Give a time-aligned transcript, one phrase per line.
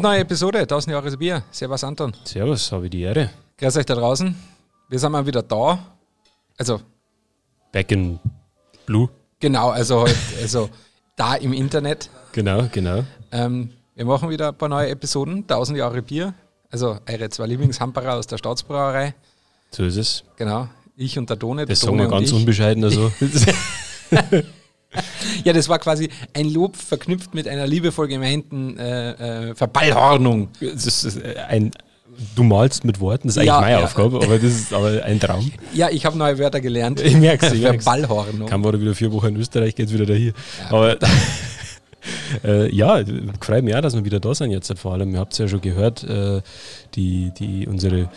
[0.00, 1.42] Brandneue Episode, 1000 Jahre Bier.
[1.50, 2.14] Servus Anton.
[2.24, 3.28] Servus, habe ich die Ehre.
[3.58, 4.34] Grüß euch da draußen.
[4.88, 5.78] Wir sind mal wieder da.
[6.56, 6.80] Also,
[7.70, 8.18] Back in
[8.86, 9.10] Blue.
[9.40, 10.70] genau, also, halt, also
[11.16, 12.08] da im Internet.
[12.32, 13.04] Genau, genau.
[13.30, 16.32] Ähm, wir machen wieder ein paar neue Episoden, 1000 Jahre Bier.
[16.70, 19.14] Also eure zwei Lieblingshamperer aus der Staatsbrauerei.
[19.70, 20.24] So ist es.
[20.36, 20.68] Genau.
[20.96, 21.66] Ich und der Done.
[21.66, 22.84] Das sagen wir und ganz unbescheiden.
[22.84, 23.12] Also.
[25.44, 30.48] Ja, das war quasi ein Lob verknüpft mit einer liebevoll gemeinten äh, äh, Verballhornung.
[30.60, 31.70] das ist äh, ein,
[32.34, 33.84] du malst mit Worten, das ist eigentlich Ja, meine ja.
[33.84, 35.50] Aufgabe, aber das ist aber ein Traum.
[35.72, 37.00] Ja, ich habe neue Wörter gelernt.
[37.00, 37.48] Ich ich merk's.
[37.48, 38.48] Verballhornung.
[38.48, 40.32] Kann man wieder vier Wochen in Österreich, geht's wieder dahin.
[40.68, 40.96] aber
[42.44, 43.02] äh, ja,
[43.40, 44.76] freut mich auch, dass wir wieder da sind jetzt.
[44.78, 46.42] Vor allem, ihr habt es ja schon gehört, äh,
[46.94, 48.10] die, die, unsere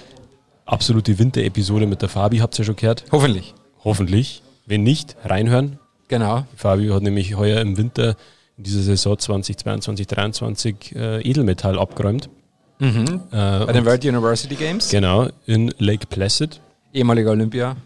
[0.65, 3.05] absolute Winter-Episode mit der Fabi habt ihr ja schon gehört.
[3.11, 3.53] Hoffentlich.
[3.83, 4.41] Hoffentlich.
[4.65, 5.77] Wenn nicht, reinhören.
[6.13, 6.45] Genau.
[6.55, 8.15] Fabio hat nämlich heuer im Winter
[8.57, 12.29] in dieser Saison 2022, 2023 äh, Edelmetall abgeräumt.
[12.77, 13.21] Mhm.
[13.31, 14.89] Äh, Bei den World University Games.
[14.89, 16.59] genau, in Lake Placid.
[16.93, 17.77] Ehemaliger Olympiaort.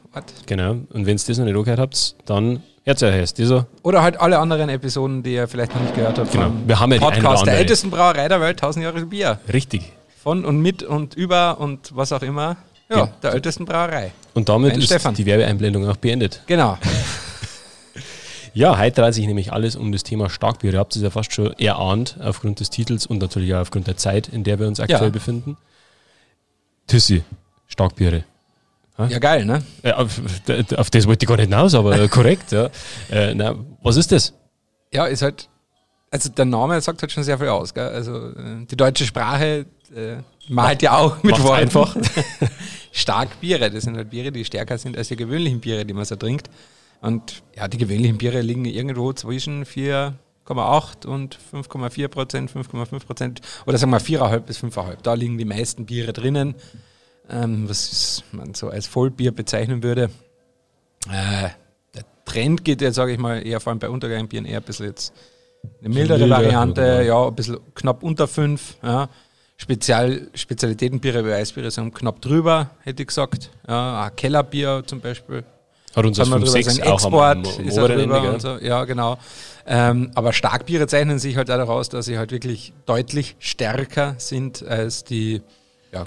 [0.46, 0.72] Genau.
[0.72, 3.68] Und wenn ihr das noch nicht angehört habt, dann hört ihr erst dieser.
[3.84, 6.32] Oder halt alle anderen Episoden, die ihr vielleicht noch nicht gehört habt.
[6.34, 6.52] Genau.
[6.66, 9.40] Wir haben ja Podcast der ältesten Brauerei der Welt, 1000 Jahre Bier.
[9.54, 9.94] Richtig.
[10.22, 12.58] Von und mit und über und was auch immer.
[12.90, 13.10] Ja, Ja.
[13.24, 14.12] der ältesten Brauerei.
[14.34, 15.14] Und damit Mein ist Stefan.
[15.14, 16.42] die Werbeeinblendung auch beendet.
[16.48, 16.78] Genau.
[18.58, 20.74] Ja, heute dreht sich nämlich alles um das Thema Starkbier.
[20.74, 23.98] Ihr habt es ja fast schon erahnt, aufgrund des Titels und natürlich auch aufgrund der
[23.98, 25.10] Zeit, in der wir uns aktuell Ja.
[25.10, 25.58] befinden.
[26.88, 27.24] Tissi,
[27.68, 28.24] Starkbiere.
[28.98, 29.62] Ja, geil, ne?
[29.84, 30.20] Äh, auf,
[30.76, 32.52] auf das wollte ich gar nicht hinaus, aber korrekt.
[32.52, 32.72] Ja.
[33.12, 34.34] Äh, na, was ist das?
[34.92, 35.50] Ja, ist halt,
[36.10, 37.90] also der Name sagt halt schon sehr viel aus, gell?
[37.90, 40.16] Also äh, die deutsche Sprache äh,
[40.50, 41.62] malt ja auch mit Worten.
[41.62, 41.96] einfach.
[42.92, 46.06] Stark Biere, das sind halt Biere, die stärker sind als die gewöhnlichen Biere, die man
[46.06, 46.50] so trinkt.
[47.02, 53.78] Und ja, die gewöhnlichen Biere liegen irgendwo zwischen 4,8 und 5,4 Prozent, 5,5 Prozent oder
[53.78, 54.98] sagen wir 4,5 bis 5,5.
[55.04, 56.56] Da liegen die meisten Biere drinnen,
[57.30, 60.10] ähm, was man so als Vollbier bezeichnen würde.
[61.10, 61.50] Äh,
[61.94, 64.88] der Trend geht jetzt, sage ich mal, eher vor allem bei Untergangbieren eher ein bisschen
[64.88, 65.14] jetzt
[65.80, 68.78] eine mildere milder, Variante, ja, ein bisschen knapp unter 5.
[68.84, 69.10] Ja.
[69.58, 73.50] Spezial, Spezialitätenbiere wie Eisbiere sind knapp drüber, hätte ich gesagt.
[73.68, 75.44] Ja, ein Kellerbier zum Beispiel.
[75.98, 76.90] Hat uns das Kann man vom drüber 6 sagen.
[76.90, 78.58] auch Export am, am ist er Ende, und so.
[78.60, 79.18] Ja, genau.
[79.66, 84.64] Ähm, aber Starkbiere zeichnen sich halt auch daraus, dass sie halt wirklich deutlich stärker sind
[84.64, 85.42] als die
[85.92, 86.06] ja,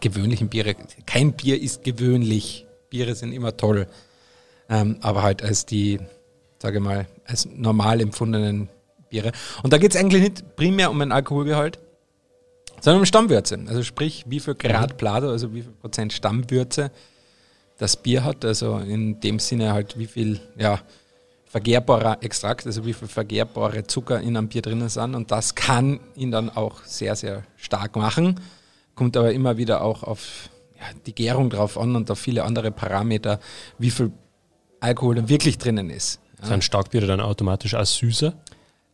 [0.00, 0.74] gewöhnlichen Biere.
[1.04, 2.66] Kein Bier ist gewöhnlich.
[2.88, 3.86] Biere sind immer toll.
[4.70, 6.00] Ähm, aber halt als die,
[6.58, 8.70] sage ich mal, als normal empfundenen
[9.10, 9.32] Biere.
[9.62, 11.78] Und da geht es eigentlich nicht primär um den Alkoholgehalt,
[12.80, 13.58] sondern um Stammwürze.
[13.66, 16.90] Also sprich, wie viel Grad Plato, also wie viel Prozent Stammwürze
[17.78, 18.44] das Bier hat.
[18.44, 20.80] Also in dem Sinne halt, wie viel ja,
[21.46, 25.14] vergehrbarer Extrakt, also wie viel vergehrbare Zucker in einem Bier drinnen sind.
[25.14, 28.40] Und das kann ihn dann auch sehr, sehr stark machen.
[28.94, 32.70] Kommt aber immer wieder auch auf ja, die Gärung drauf an und auf viele andere
[32.70, 33.40] Parameter,
[33.78, 34.12] wie viel
[34.80, 36.20] Alkohol dann wirklich drinnen ist.
[36.42, 38.32] Sind Starkbiere dann automatisch auch süßer?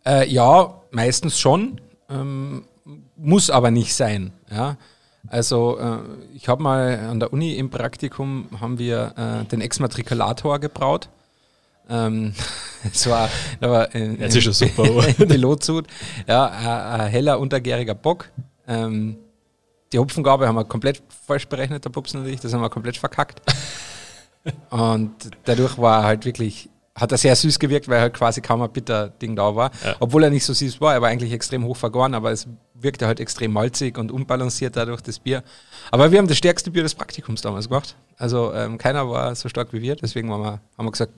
[0.06, 2.64] Äh, ja, meistens schon, ähm,
[3.16, 4.32] muss aber nicht sein.
[4.50, 4.76] Ja?
[5.28, 5.98] Also äh,
[6.34, 11.08] ich habe mal an der Uni im Praktikum haben wir äh, den Exmatrikulator gebraut.
[11.88, 12.34] Ähm,
[12.92, 13.28] es war,
[13.60, 15.86] da war äh, Jetzt ist schon super, ein Pilotsud,
[16.26, 18.30] ja, ein, ein heller untergäriger Bock.
[18.66, 19.16] Ähm,
[19.92, 23.40] die Hopfengabe haben wir komplett falsch berechnet, der Pups natürlich, das haben wir komplett verkackt.
[24.70, 25.14] Und
[25.44, 28.70] dadurch war er halt wirklich, hat er sehr süß gewirkt, weil halt quasi kaum ein
[28.70, 29.70] Bitter-Ding da war.
[29.84, 29.96] Ja.
[30.00, 33.06] Obwohl er nicht so süß war, er war eigentlich extrem hoch vergoren, aber es wirkte
[33.06, 35.42] halt extrem malzig und unbalanciert dadurch das Bier.
[35.90, 37.96] Aber wir haben das stärkste Bier des Praktikums damals gemacht.
[38.16, 41.12] Also ähm, keiner war so stark wie wir, deswegen haben wir, haben wir gesagt,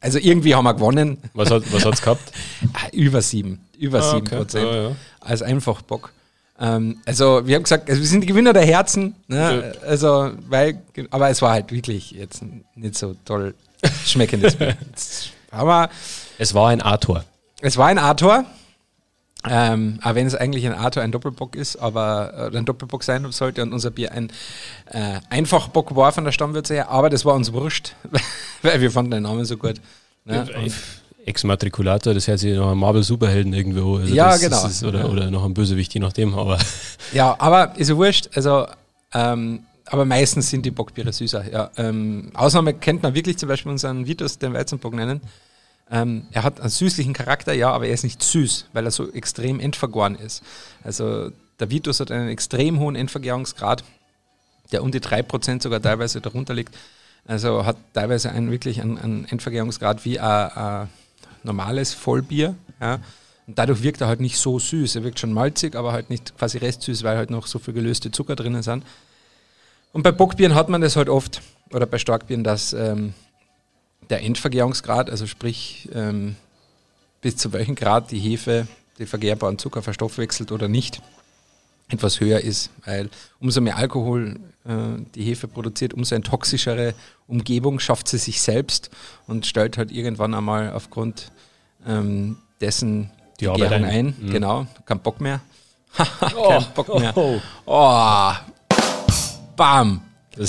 [0.00, 1.16] also irgendwie haben wir gewonnen.
[1.32, 2.32] Was hat es was gehabt?
[2.74, 4.36] Ah, Über sieben, über Ah, sieben okay.
[4.36, 4.96] Prozent Ja, ja.
[5.20, 6.12] als Einfachbock.
[6.58, 9.74] Ähm, also wir haben gesagt, also wir sind die Gewinner der Herzen, ne?
[9.86, 12.42] also weil, aber es war halt wirklich jetzt
[12.74, 13.54] nicht so toll
[14.04, 14.76] schmeckendes Bier.
[15.50, 15.90] Wir,
[16.38, 17.24] Es war ein A-Tor.
[17.60, 18.44] es war ein A-Tor,
[19.48, 23.30] ähm, auch wenn es eigentlich ein A-Tor ein Doppelbock ist, aber äh, ein Doppelbock sein
[23.32, 24.30] sollte und unser Bier ein
[24.90, 27.94] äh, Einfachbock war von der Stammwürze her, aber das war uns wurscht,
[28.62, 29.76] weil wir fanden den Namen so gut.
[30.24, 30.46] Ne?
[31.26, 33.96] Exmatrikulator, das hört sich nach einem Marvel-Superhelden irgendwo.
[33.96, 34.62] Also Ja, das, genau.
[34.62, 35.06] Das ist, oder, Ja.
[35.06, 36.34] oder noch einem Bösewicht, je nachdem.
[36.34, 36.58] Aber
[37.12, 38.30] Ja, aber ist ja wurscht.
[38.34, 38.66] Also,
[39.12, 41.50] ähm, aber meistens sind die Bockbiere süßer.
[41.52, 45.20] Ja, ähm, Ausnahme kennt man wirklich zum Beispiel unseren Vitus, den Weizenbock nennen.
[45.90, 49.12] Ähm, er hat einen süßlichen Charakter, ja, aber er ist nicht süß, weil er so
[49.12, 50.42] extrem endvergoren ist.
[50.82, 51.30] Also
[51.60, 53.84] der Vitus hat einen extrem hohen Endvergärungsgrad,
[54.72, 56.74] der um die 3% sogar teilweise darunter liegt.
[57.28, 60.88] Also hat teilweise einen wirklich einen, einen Endvergärungsgrad wie ein, ein
[61.46, 62.54] normales Vollbier.
[62.80, 63.00] Ja.
[63.46, 64.96] Und dadurch wirkt er halt nicht so süß.
[64.96, 68.10] Er wirkt schon malzig, aber halt nicht quasi restsüß, weil halt noch so viel gelöste
[68.10, 68.84] Zucker drinnen sind.
[69.92, 71.40] Und bei Bockbieren hat man das halt oft,
[71.72, 73.14] oder bei Starkbieren, dass ähm,
[74.10, 76.36] der Endvergärungsgrad, also sprich ähm,
[77.22, 78.66] bis zu welchem Grad die Hefe
[78.98, 81.00] den vergärbaren Zucker verstoffwechselt oder nicht,
[81.88, 83.10] etwas höher ist, weil
[83.40, 84.72] umso mehr Alkohol äh,
[85.14, 86.94] die Hefe produziert, umso eine toxischere
[87.28, 88.90] Umgebung schafft sie sich selbst
[89.26, 91.30] und stellt halt irgendwann einmal aufgrund
[91.86, 93.10] ähm, dessen
[93.40, 93.90] die Arbeit Gärung ein.
[93.90, 94.16] ein.
[94.18, 94.30] Mhm.
[94.30, 95.40] Genau, kein Bock mehr.
[95.96, 97.16] kein oh, Bock mehr.
[97.16, 98.32] Oh, oh.
[99.56, 100.02] Bam.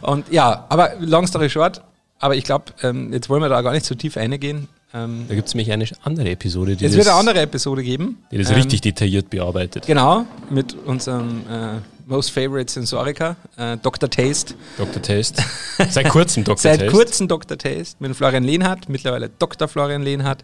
[0.00, 1.82] und ja, aber long story short,
[2.18, 4.68] aber ich glaube, ähm, jetzt wollen wir da gar nicht zu tief eingehen.
[4.94, 6.76] Ähm, da gibt es nämlich eine andere Episode.
[6.76, 8.22] Die es wird eine andere Episode geben.
[8.30, 9.86] Die das ähm, richtig detailliert bearbeitet.
[9.86, 14.08] Genau, mit unserem äh, Most Favorite Sensoriker, äh, Dr.
[14.08, 14.54] Taste.
[14.78, 15.02] Dr.
[15.02, 15.42] Taste.
[15.90, 16.56] Seit kurzem Dr.
[16.56, 16.86] Seit Taste.
[16.86, 17.58] Seit kurzem Dr.
[17.58, 19.68] Taste mit Florian Lehnhardt, mittlerweile Dr.
[19.68, 20.42] Florian Lehnhardt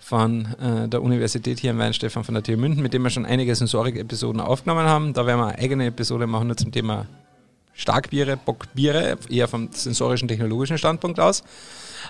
[0.00, 3.26] von äh, der Universität hier in Weinstefan von der TU München, mit dem wir schon
[3.26, 5.12] einige Sensorik-Episoden aufgenommen haben.
[5.12, 7.06] Da werden wir eine eigene Episode machen, nur zum Thema
[7.74, 11.44] Starkbiere, Bockbiere, eher vom sensorischen, technologischen Standpunkt aus.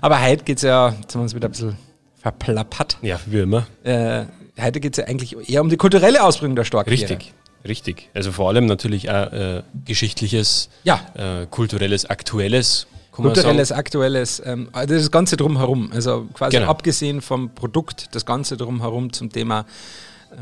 [0.00, 1.76] Aber heute geht es ja, jetzt haben wir uns wieder ein bisschen
[2.20, 2.98] verplappert.
[3.02, 3.66] Ja, wie immer.
[3.84, 4.24] Äh,
[4.60, 7.10] heute geht es ja eigentlich eher um die kulturelle Ausbringung der Starkbiere.
[7.10, 7.32] Richtig,
[7.66, 8.10] richtig.
[8.14, 11.00] Also vor allem natürlich auch äh, geschichtliches, ja.
[11.14, 12.86] äh, kulturelles, aktuelles.
[13.12, 15.90] Kulturelles, aktuelles, ähm, also das Ganze drumherum.
[15.92, 16.70] Also quasi genau.
[16.70, 19.66] abgesehen vom Produkt, das Ganze drumherum zum Thema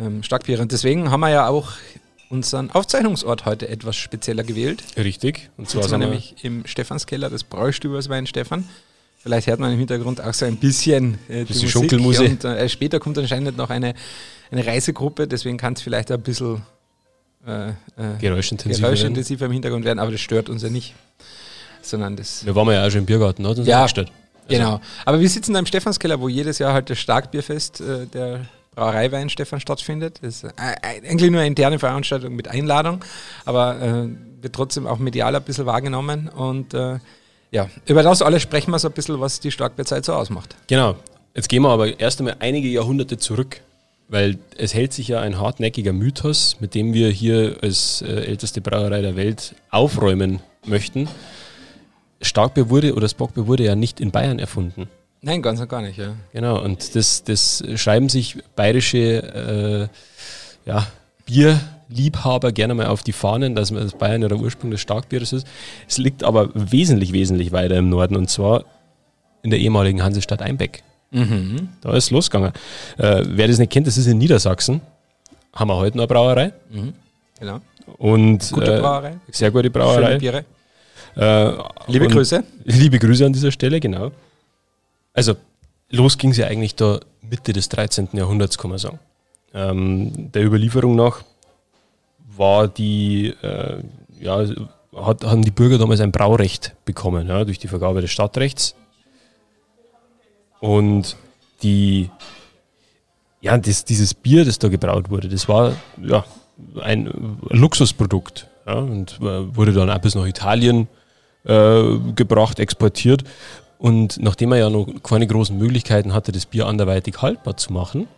[0.00, 0.60] ähm, Starkbiere.
[0.60, 1.72] Und deswegen haben wir ja auch
[2.28, 4.82] unseren Aufzeichnungsort heute etwas spezieller gewählt.
[4.96, 5.50] Richtig.
[5.56, 8.69] Und zwar sind wir nämlich im Stephanskeller des Bräustübers Wein Stefan.
[9.26, 11.69] Vielleicht hört man im Hintergrund auch so ein bisschen äh, die Musik.
[11.69, 12.31] Schunkelmusik.
[12.31, 13.94] Und äh, später kommt anscheinend noch eine,
[14.52, 16.62] eine Reisegruppe, deswegen kann es vielleicht ein bisschen
[17.44, 17.73] äh, äh
[18.20, 20.94] geräuschintensiver, geräuschintensiver im Hintergrund werden, aber das stört uns ja nicht.
[21.82, 23.82] Sondern das wir waren ja auch schon im Biergarten, hat uns ja.
[23.82, 24.05] Also
[24.46, 24.81] genau.
[25.05, 28.46] Aber wir sitzen da im Stephanskeller, wo jedes Jahr halt das Starkbierfest äh, der
[28.76, 30.20] Brauereiwein Stefan stattfindet.
[30.22, 33.05] Das ist eigentlich nur eine interne Veranstaltung mit Einladung,
[33.44, 34.08] aber äh,
[34.40, 37.00] wird trotzdem auch medial ein bisschen wahrgenommen und äh,
[37.50, 40.56] ja, über das alles sprechen wir so ein bisschen, was die Starkbierzeit so ausmacht.
[40.66, 40.96] Genau.
[41.34, 43.60] Jetzt gehen wir aber erst einmal einige Jahrhunderte zurück,
[44.08, 48.60] weil es hält sich ja ein hartnäckiger Mythos, mit dem wir hier als äh, älteste
[48.60, 51.08] Brauerei der Welt aufräumen möchten.
[52.22, 54.88] Starkbier wurde oder das Bockbier wurde ja nicht in Bayern erfunden.
[55.20, 56.14] Nein, ganz und gar nicht, ja.
[56.32, 59.90] Genau, und das, das schreiben sich bayerische
[60.64, 60.87] äh, ja,
[61.25, 65.33] Bier Liebhaber gerne mal auf die Fahnen, dass das Bayern ja der Ursprung des Starkbieres
[65.33, 65.47] ist.
[65.88, 68.65] Es liegt aber wesentlich, wesentlich weiter im Norden und zwar
[69.43, 70.83] in der ehemaligen Hansestadt Einbeck.
[71.12, 71.69] Mhm.
[71.81, 72.53] Da ist es losgegangen.
[72.99, 74.81] Äh, wer das nicht kennt, das ist in Niedersachsen.
[75.53, 76.53] Haben wir heute eine Brauerei.
[76.71, 76.93] Mhm.
[77.38, 77.61] Genau.
[77.99, 79.17] Und, gute äh, Brauerei.
[79.31, 80.19] Sehr gute Brauerei.
[80.19, 80.44] Schöne Biere.
[81.17, 81.53] Äh,
[81.87, 82.43] liebe Grüße.
[82.65, 84.11] Liebe Grüße an dieser Stelle, genau.
[85.15, 85.35] Also,
[85.91, 88.09] los ging es ja eigentlich da Mitte des 13.
[88.12, 88.99] Jahrhunderts, kann man sagen.
[89.55, 91.23] Ähm, der Überlieferung nach
[92.37, 93.83] war die, äh,
[94.21, 94.44] ja,
[94.94, 98.75] hat, haben die Bürger damals ein Braurecht bekommen, ja, durch die Vergabe des Stadtrechts.
[100.61, 101.17] Und
[101.62, 102.11] die,
[103.41, 106.25] ja, das, dieses Bier, das da gebraut wurde, das war ja,
[106.81, 110.89] ein Luxusprodukt ja, und äh, wurde dann auch bis nach Italien
[111.44, 111.82] äh,
[112.15, 113.25] gebracht, exportiert.
[113.79, 118.08] Und nachdem er ja noch keine großen Möglichkeiten hatte, das Bier anderweitig haltbar zu machen,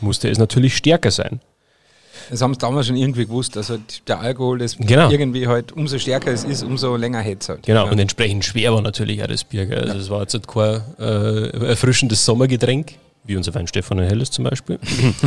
[0.00, 1.40] musste es natürlich stärker sein.
[2.28, 5.10] Das haben sie damals schon irgendwie gewusst, dass halt der Alkohol das genau.
[5.10, 7.62] irgendwie halt, umso stärker es ist, umso länger hält es halt.
[7.64, 7.90] Genau, ja.
[7.90, 9.66] und entsprechend schwer war natürlich auch das Bier.
[9.66, 9.90] Gell?
[9.90, 14.44] Also es war jetzt halt kein äh, erfrischendes Sommergetränk, wie unser Wein Stefan Helles zum
[14.44, 14.78] Beispiel,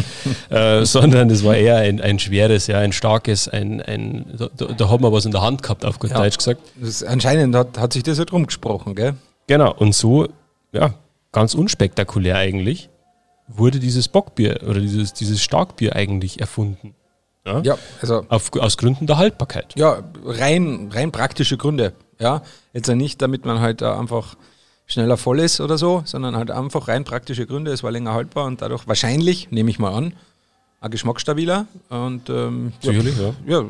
[0.49, 4.89] äh, sondern es war eher ein, ein schweres, ja, ein starkes, ein, ein da, da,
[4.89, 6.17] hat man was in der Hand gehabt, auf gut ja.
[6.17, 6.61] Deutsch gesagt.
[6.75, 9.15] Das, anscheinend hat, hat sich das halt rumgesprochen, gell?
[9.47, 10.27] Genau, und so,
[10.71, 10.95] ja,
[11.31, 12.89] ganz unspektakulär eigentlich
[13.47, 16.95] wurde dieses Bockbier oder dieses, dieses Starkbier eigentlich erfunden.
[17.45, 18.25] Ja, ja also.
[18.29, 19.73] Auf, aus Gründen der Haltbarkeit.
[19.75, 21.93] Ja, rein, rein praktische Gründe.
[22.19, 22.41] Ja,
[22.73, 24.35] jetzt nicht, damit man halt einfach
[24.85, 27.71] schneller voll ist oder so, sondern halt einfach rein praktische Gründe.
[27.71, 30.13] Es war länger haltbar und dadurch wahrscheinlich, nehme ich mal an,
[30.79, 33.33] ein geschmacksstabiler und ähm, sicherlich, ja.
[33.45, 33.65] ja.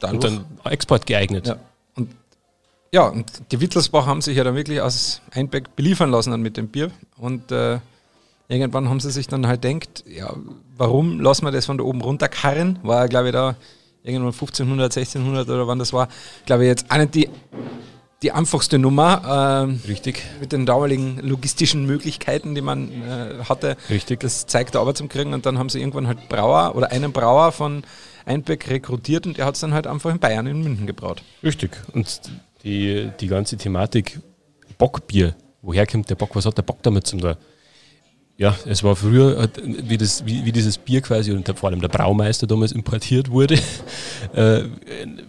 [0.00, 1.48] dadurch, und dann Export geeignet.
[1.48, 1.56] Ja.
[1.96, 2.10] Und
[2.92, 6.56] ja, und die Wittelsbach haben sich ja dann wirklich aus Einbeck beliefern lassen dann mit
[6.56, 7.78] dem Bier und äh,
[8.48, 10.34] irgendwann haben sie sich dann halt denkt, ja,
[10.76, 12.78] warum lassen wir das von da oben runterkarren?
[12.82, 13.56] War, glaube ich, da
[14.02, 16.08] irgendwann 1500, 1600 oder wann das war,
[16.46, 17.28] glaube ich, jetzt auch nicht die,
[18.22, 19.64] die einfachste Nummer.
[19.64, 20.22] Ähm, Richtig.
[20.40, 23.76] Mit den damaligen logistischen Möglichkeiten, die man äh, hatte.
[23.90, 24.20] Richtig.
[24.20, 27.52] Das zeigt aber zum Kriegen und dann haben sie irgendwann halt Brauer oder einen Brauer
[27.52, 27.82] von
[28.24, 31.22] Einbeck rekrutiert und der hat es dann halt einfach in Bayern, in München gebraut.
[31.42, 31.70] Richtig.
[31.92, 32.20] Und
[32.64, 34.20] die, die ganze Thematik
[34.78, 37.36] Bockbier, woher kommt der Bock, was hat der Bock damit zum da?
[38.38, 41.80] Ja, es war früher, halt, wie, das, wie, wie dieses Bier quasi und vor allem
[41.80, 43.54] der Braumeister damals importiert wurde,
[44.34, 44.64] äh,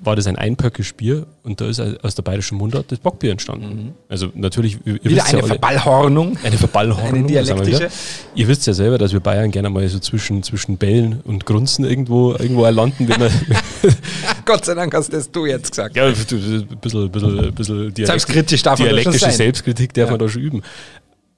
[0.04, 3.68] war das ein einpöckisches Bier und da ist aus der bayerischen Mundart das Bockbier entstanden.
[3.68, 3.94] Mhm.
[4.10, 6.38] Also natürlich, ihr Wieder eine ja alle, Verballhornung.
[6.44, 7.14] Eine Verballhornung.
[7.14, 7.90] Eine dialektische.
[8.36, 11.86] Ihr wisst ja selber, dass wir Bayern gerne mal so zwischen, zwischen Bällen und Grunzen
[11.86, 13.08] irgendwo, irgendwo landen.
[13.08, 13.22] Wenn
[14.46, 15.96] Gott sei Dank hast das du jetzt gesagt.
[15.96, 20.12] Ja, ein bisschen, bisschen, bisschen, bisschen Selbstkritisch darf man Dialektische Selbstkritik darf ja.
[20.12, 20.62] man da schon üben.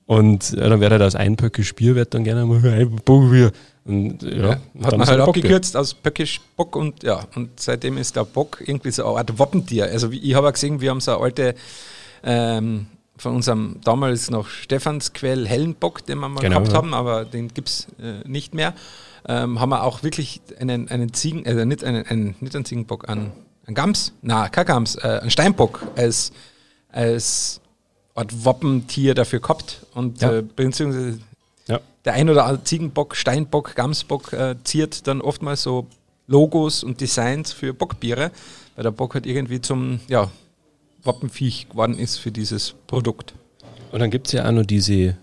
[0.09, 3.51] Und ja, dann wäre halt aus ein Pöckisch Bier, wird dann gerne mal ein Bockbier.
[3.85, 8.15] Und, ja, ja, hat man halt abgekürzt aus Pöckisch Bock und ja, und seitdem ist
[8.15, 9.83] der Bock irgendwie so eine Art Wappentier.
[9.83, 11.53] Also ich habe gesehen, wir haben so eine alte
[12.23, 12.87] ähm,
[13.17, 16.73] von unserem damals noch Stephansquell hellen Bock, den wir mal genau, gehabt ja.
[16.73, 18.73] haben, aber den gibt es äh, nicht mehr.
[19.27, 23.07] Ähm, haben wir auch wirklich einen, einen Ziegen, also nicht einen, einen, nicht einen Ziegenbock,
[23.07, 23.31] einen,
[23.67, 26.31] einen Gams, na, kein Gams, äh, einen Steinbock als,
[26.91, 27.61] als
[28.19, 29.85] Art Wappentier dafür gehabt.
[29.93, 30.37] Und ja.
[30.37, 31.19] äh, beziehungsweise
[31.67, 31.79] ja.
[32.05, 35.87] der ein oder andere Ziegenbock, Steinbock, Gamsbock äh, ziert dann oftmals so
[36.27, 38.31] Logos und Designs für Bockbiere,
[38.75, 40.29] weil der Bock halt irgendwie zum ja,
[41.03, 43.33] Wappenviech geworden ist für dieses Produkt.
[43.91, 45.17] Und dann gibt es ja auch noch diese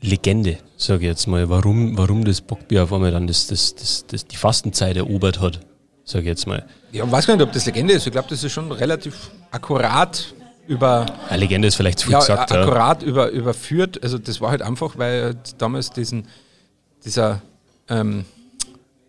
[0.00, 4.04] Legende, sage ich jetzt mal, warum, warum das Bockbier auf einmal dann das, das, das,
[4.06, 5.60] das, die Fastenzeit erobert hat,
[6.04, 6.66] sage ich jetzt mal.
[6.92, 8.06] Ja, ich weiß gar nicht, ob das Legende ist.
[8.06, 10.34] Ich glaube, das ist schon relativ akkurat
[10.66, 11.06] über.
[11.28, 12.52] Eine Legende ist vielleicht zu ja, gesagt.
[12.52, 13.08] Akkurat ja.
[13.08, 14.02] über, überführt.
[14.02, 16.26] Also das war halt einfach, weil damals diesen,
[17.04, 17.42] dieser
[17.88, 18.24] ähm,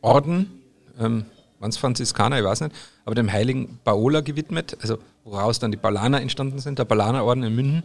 [0.02, 0.62] Orden,
[1.00, 1.26] ähm,
[1.60, 5.78] waren es Franziskaner, ich weiß nicht, aber dem heiligen Paola gewidmet, also woraus dann die
[5.78, 7.84] Paulaner entstanden sind, der Paulanerorden in München.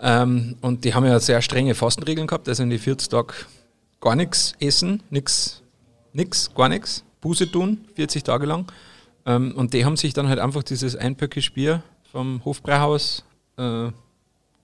[0.00, 3.34] Ähm, und die haben ja sehr strenge Fastenregeln gehabt, also in die 40 Tage
[4.00, 5.62] gar nichts essen, nichts,
[6.12, 8.66] nix, gar nichts, Buße tun, 40 Tage lang.
[9.24, 11.82] Ähm, und die haben sich dann halt einfach dieses einpöckige Bier
[12.14, 13.24] vom Hofbräuhaus
[13.56, 13.88] äh,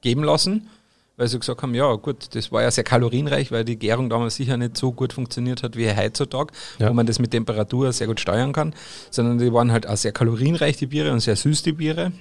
[0.03, 0.69] geben lassen,
[1.17, 4.37] weil sie gesagt haben, ja gut, das war ja sehr kalorienreich, weil die Gärung damals
[4.37, 6.89] sicher nicht so gut funktioniert hat wie heutzutage, ja.
[6.89, 8.73] wo man das mit Temperatur sehr gut steuern kann,
[9.11, 12.13] sondern die waren halt auch sehr kalorienreich, die Biere, und sehr süß, die Biere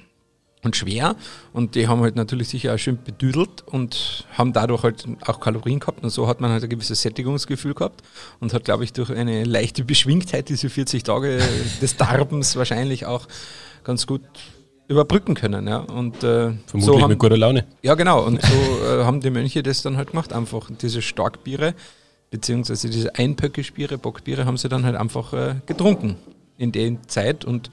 [0.63, 1.15] und schwer
[1.53, 5.79] und die haben halt natürlich sicher auch schön bedüdelt und haben dadurch halt auch Kalorien
[5.79, 8.01] gehabt und so hat man halt ein gewisses Sättigungsgefühl gehabt
[8.39, 11.39] und hat, glaube ich, durch eine leichte Beschwingtheit diese 40 Tage
[11.83, 13.27] des Darbens wahrscheinlich auch
[13.83, 14.21] ganz gut
[14.89, 15.67] überbrücken können.
[15.67, 15.77] Ja.
[15.77, 17.65] Und, äh, Vermutlich so haben, mit guter Laune.
[17.81, 18.25] Ja, genau.
[18.25, 18.55] Und so
[18.85, 20.33] äh, haben die Mönche das dann halt gemacht.
[20.33, 21.75] Einfach diese Starkbiere,
[22.31, 26.17] beziehungsweise diese Einpöckischbiere, Bockbiere, haben sie dann halt einfach äh, getrunken
[26.57, 27.45] in der Zeit.
[27.45, 27.69] Und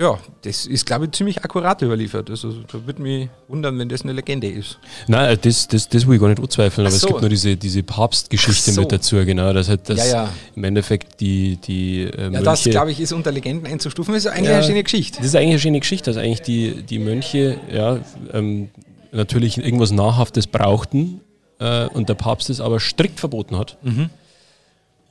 [0.00, 2.30] ja, das ist, glaube ich, ziemlich akkurat überliefert.
[2.30, 4.78] Also da würde mich wundern, wenn das eine Legende ist.
[5.08, 7.06] Nein, äh, das, das, das will ich gar nicht anzweifeln, aber so.
[7.06, 8.82] es gibt nur diese, diese Papstgeschichte so.
[8.82, 9.52] mit dazu, genau.
[9.52, 10.32] Das halt das ja, ja.
[10.54, 14.14] im Endeffekt die, die äh, Ja, das, glaube ich, ist unter Legenden einzustufen.
[14.14, 15.18] Das ist eigentlich ja, eine schöne Geschichte.
[15.18, 17.98] Das ist eigentlich eine schöne Geschichte, dass eigentlich die, die Mönche ja,
[18.32, 18.68] ähm,
[19.10, 21.22] natürlich irgendwas Nahrhaftes brauchten
[21.58, 23.78] äh, und der Papst es aber strikt verboten hat.
[23.82, 24.10] Mhm.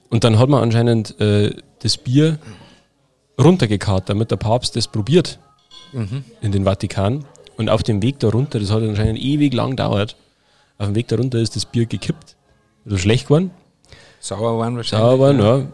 [0.10, 2.39] Und dann hat man anscheinend äh, das Bier
[3.39, 5.39] runtergekarrt, damit der Papst das probiert
[5.94, 6.24] mhm.
[6.41, 7.25] in den Vatikan.
[7.58, 10.15] Und auf dem Weg darunter, das hat anscheinend ewig lang gedauert,
[10.77, 12.36] auf dem Weg darunter ist das Bier gekippt.
[12.86, 13.51] Also schlecht geworden.
[14.20, 15.08] Sauer geworden wahrscheinlich.
[15.08, 15.58] Sauer geworden, ja.
[15.58, 15.67] ja.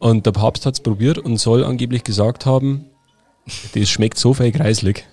[0.00, 2.86] Und der Papst hat es probiert und soll angeblich gesagt haben,
[3.74, 5.06] das schmeckt so viel kreislig.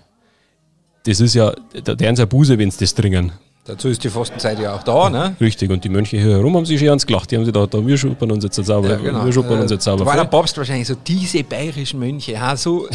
[1.06, 3.34] Das ist ja, da deren sein Buße, wenn sie das trinken.
[3.68, 5.36] Dazu ist die Fastenzeit ja auch da, ne?
[5.42, 7.30] Richtig, und die Mönche hier herum haben sich schon ans gelacht.
[7.30, 8.92] Die haben sich gedacht, da, wir schuppern uns jetzt sauber.
[8.92, 9.26] Ja, genau.
[9.26, 10.06] Wir schuppern uns jetzt sauber.
[10.06, 12.88] Da war der Papst wahrscheinlich so, diese bayerischen Mönche, ha, so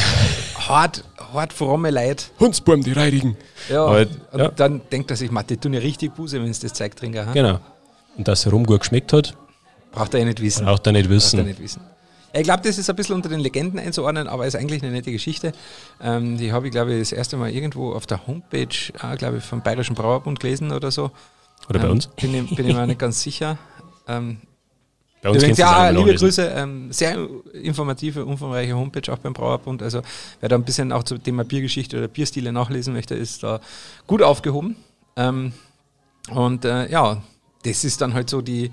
[0.56, 2.24] hart, hart fromme Leute.
[2.40, 3.36] Hundsburm, die Reidigen.
[3.68, 4.48] Ja, Aber, und ja.
[4.48, 7.26] dann denkt er sich, die tun ja richtig Buße, wenn sie das Zeug trinken.
[7.34, 7.58] Genau.
[8.16, 9.34] Und dass es herum gut geschmeckt hat,
[9.92, 10.64] braucht er ja nicht wissen.
[10.64, 11.36] Braucht er nicht wissen.
[11.36, 11.80] Braucht er nicht wissen.
[12.34, 15.12] Ich glaube, das ist ein bisschen unter den Legenden einzuordnen, aber ist eigentlich eine nette
[15.12, 15.52] Geschichte.
[16.00, 18.68] Ähm, die habe ich, glaube ich, das erste Mal irgendwo auf der Homepage,
[19.02, 21.10] äh, glaube ich, vom Bayerischen Brauerbund gelesen oder so.
[21.68, 22.06] Oder bei ähm, uns?
[22.08, 23.58] Bin, ich, bin ich mir nicht ganz sicher.
[24.08, 24.38] Ähm,
[25.22, 27.16] bei uns Übrigens, ja, liebe Grüße, ähm, sehr
[27.52, 29.80] informative, umfangreiche Homepage auch beim Brauerbund.
[29.80, 30.02] Also
[30.40, 33.60] wer da ein bisschen auch zum Thema Biergeschichte oder Bierstile nachlesen möchte, ist da
[34.08, 34.76] gut aufgehoben.
[35.16, 35.52] Ähm,
[36.30, 37.22] und äh, ja,
[37.62, 38.72] das ist dann halt so die,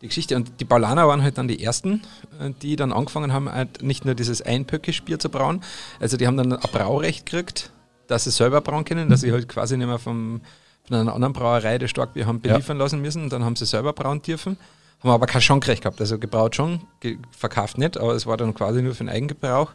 [0.00, 0.36] die Geschichte.
[0.36, 2.02] Und die Paulaner waren halt dann die ersten,
[2.40, 5.62] äh, die dann angefangen haben, halt nicht nur dieses Einpöckisch-Bier zu brauen.
[5.98, 7.70] Also die haben dann ein Braurecht gekriegt,
[8.06, 10.40] dass sie selber brauen können, dass sie halt quasi nicht mehr vom,
[10.86, 12.84] von einer anderen Brauerei das Starkbier haben beliefern ja.
[12.84, 13.28] lassen müssen.
[13.28, 14.56] Dann haben sie selber brauen dürfen.
[15.02, 16.00] Haben aber kein Schankrecht gehabt.
[16.00, 19.72] Also gebraut schon, ge verkauft nicht, aber es war dann quasi nur für den Eigengebrauch.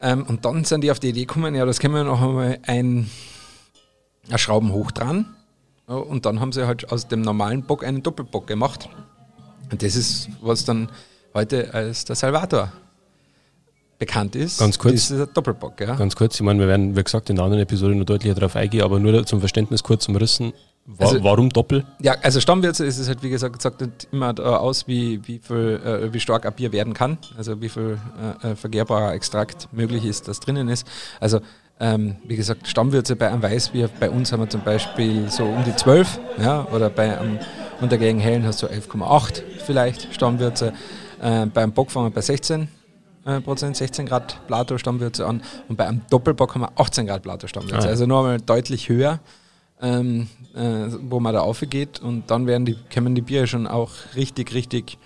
[0.00, 2.58] Ähm, und dann sind die auf die Idee gekommen, ja, das können wir noch einmal
[2.66, 3.10] ein,
[4.30, 5.34] ein Schrauben hoch dran.
[5.86, 8.88] Und dann haben sie halt aus dem normalen Bock einen Doppelbock gemacht.
[9.74, 10.88] Und das ist, was dann
[11.34, 12.70] heute als der Salvator
[13.98, 14.60] bekannt ist.
[14.60, 15.08] Ganz kurz.
[15.08, 15.96] Das ist ein Doppelbock, ja.
[15.96, 18.54] Ganz kurz, ich meine, wir werden, wie gesagt, in der anderen Episode noch deutlicher darauf
[18.54, 20.52] eingehen, aber nur zum Verständnis kurz umrissen.
[20.86, 21.84] Wa also, warum Doppel?
[22.00, 26.14] Ja, also Stammwürze ist es halt, wie gesagt, sagt immer aus, wie, wie, viel, äh,
[26.14, 27.18] wie stark ein Bier werden kann.
[27.36, 27.98] Also wie viel
[28.42, 30.86] äh, äh, vergehrbarer Extrakt möglich ist, das drinnen ist.
[31.18, 31.40] Also
[31.80, 35.64] ähm, wie gesagt, Stammwürze bei einem Weißbier, bei uns haben wir zum Beispiel so um
[35.64, 37.40] die 12, ja, oder bei einem
[37.84, 40.72] untergegen Hellen hast du 11,8 vielleicht Stammwürze.
[41.20, 42.68] Äh, beim Bock fangen wir bei 16
[43.24, 47.86] äh, Prozent, 16 Grad Plato-Stammwürze an und bei einem Doppelbock haben wir 18 Grad Plato-Stammwürze.
[47.86, 47.90] Ah.
[47.90, 49.20] Also nur einmal deutlich höher
[49.80, 53.90] ähm, äh, wo man da aufgeht und dann werden die, können die Biere schon auch
[54.16, 54.98] richtig, richtig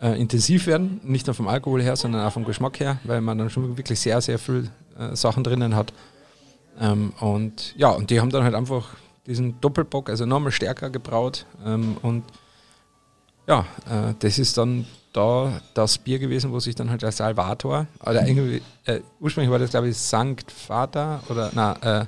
[0.00, 1.00] äh, intensiv werden.
[1.04, 4.00] Nicht nur vom Alkohol her, sondern auch vom Geschmack her, weil man dann schon wirklich
[4.00, 5.92] sehr, sehr viel äh, Sachen drinnen hat.
[6.78, 8.88] Ähm, und ja, und die haben dann halt einfach
[9.26, 11.46] diesen Doppelbock, also nochmal stärker gebraut.
[11.64, 12.24] Ähm, und
[13.46, 17.86] ja, äh, das ist dann da das Bier gewesen, wo sich dann halt der Salvator,
[18.04, 22.06] oder irgendwie, äh, ursprünglich war das glaube ich Sankt Vater oder na, äh,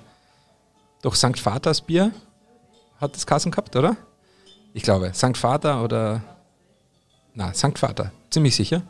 [1.03, 1.39] doch St.
[1.39, 2.13] Vaters Bier
[3.01, 3.97] hat das Kassen gehabt, oder?
[4.75, 5.37] Ich glaube, St.
[5.37, 6.23] Vater oder.
[7.35, 7.79] Na, St.
[7.79, 8.83] Vater, ziemlich sicher.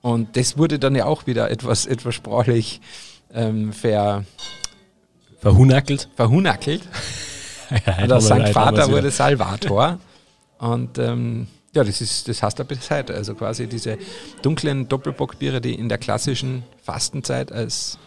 [0.00, 2.80] Und das wurde dann ja auch wieder etwas, etwas sprachlich
[3.32, 4.24] ähm, ver,
[5.40, 6.08] verhunackelt.
[6.14, 6.82] Verhunackelt.
[7.70, 8.48] Ja, Oder St.
[8.48, 9.98] Vater wurde Salvator.
[10.58, 13.14] Und ähm, ja, das, ist, das heißt er bis heute.
[13.14, 13.98] Also quasi diese
[14.42, 17.98] dunklen Doppelbockbiere, die in der klassischen Fastenzeit als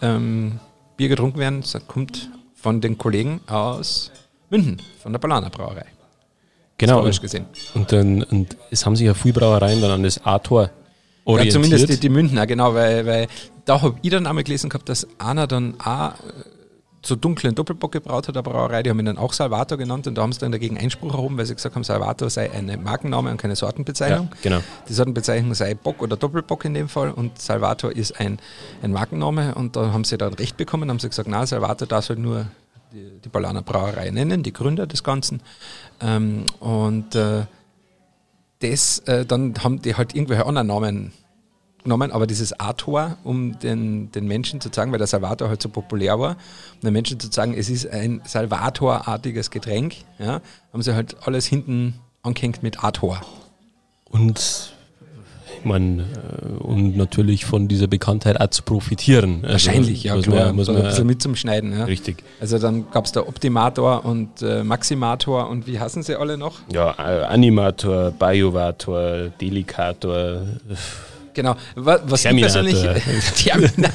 [0.00, 0.60] ähm,
[0.96, 4.10] Bier getrunken werden, kommt von den Kollegen aus
[4.50, 5.86] München, von der Balaner Brauerei.
[6.78, 7.04] Genau.
[7.04, 7.46] Und, gesehen.
[7.74, 10.70] Und, dann, und es haben sich ja viele Brauereien dann an das A-Tor
[11.24, 11.54] orientiert.
[11.54, 13.26] Ja, zumindest die, die Münchner, genau, weil, weil
[13.64, 16.14] da habe ich dann einmal gelesen gehabt, dass einer dann auch
[17.04, 20.14] so dunklen Doppelbock gebraut hat, der Brauerei, die haben ihn dann auch Salvator genannt und
[20.16, 23.30] da haben sie dann dagegen Einspruch erhoben, weil sie gesagt haben, Salvator sei eine Markenname
[23.30, 24.28] und keine Sortenbezeichnung.
[24.30, 24.60] Ja, genau.
[24.88, 28.38] Die Sortenbezeichnung sei Bock oder Doppelbock in dem Fall und Salvator ist ein,
[28.82, 32.08] ein Markenname und da haben sie dann recht bekommen, haben sie gesagt, na, Salvator darf
[32.08, 32.46] halt nur
[32.92, 35.42] die, die Ballaner Brauerei nennen, die Gründer des Ganzen.
[36.00, 37.46] Ähm, und äh,
[38.60, 41.12] das, äh, dann haben die halt irgendwelche anderen Namen
[41.82, 45.68] genommen, aber dieses A-Tor, um den, den Menschen zu sagen, weil der Salvator halt so
[45.68, 46.36] populär war,
[46.74, 50.40] um den Menschen zu sagen, es ist ein Salvator-artiges Getränk, ja,
[50.72, 53.20] haben sie halt alles hinten angehängt mit A-Tor.
[54.10, 54.72] Und
[55.58, 59.40] ich meine, äh, und natürlich von dieser Bekanntheit auch zu profitieren.
[59.42, 60.46] Also Wahrscheinlich, ja, muss klar.
[60.46, 61.72] Man, muss man, bisschen mit zum Schneiden.
[61.72, 61.84] Ja.
[61.84, 62.24] Richtig.
[62.40, 66.60] Also dann gab es da Optimator und äh, Maximator und wie heißen sie alle noch?
[66.72, 70.42] Ja, äh, Animator, Biovator, Delicator.
[71.34, 71.56] Genau.
[71.74, 72.76] Was, was ich persönlich.
[73.36, 73.92] Terminator.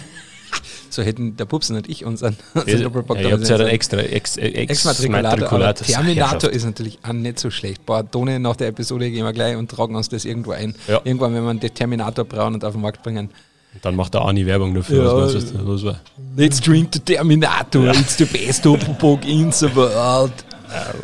[0.89, 4.86] so hätten der Pupsen und ich unseren, unseren Doppelbock ja, ja dann extra ex, ex,
[4.86, 5.73] Exmatrikulator.
[5.76, 7.86] Terminator ist natürlich auch nicht so schlecht.
[7.86, 10.76] Boah, Tone nach der Episode gehen wir gleich und tragen uns das irgendwo ein.
[10.88, 11.02] Ja.
[11.04, 13.30] Irgendwann, wenn wir den Terminator brauen und auf den Markt bringen.
[13.82, 15.04] Dann macht der Ani Werbung dafür.
[15.04, 16.00] Ja, was meinst du, was war?
[16.36, 17.84] Let's drink the Terminator.
[17.84, 17.91] Ja.
[17.91, 20.34] It's the best Doppelbock in the world.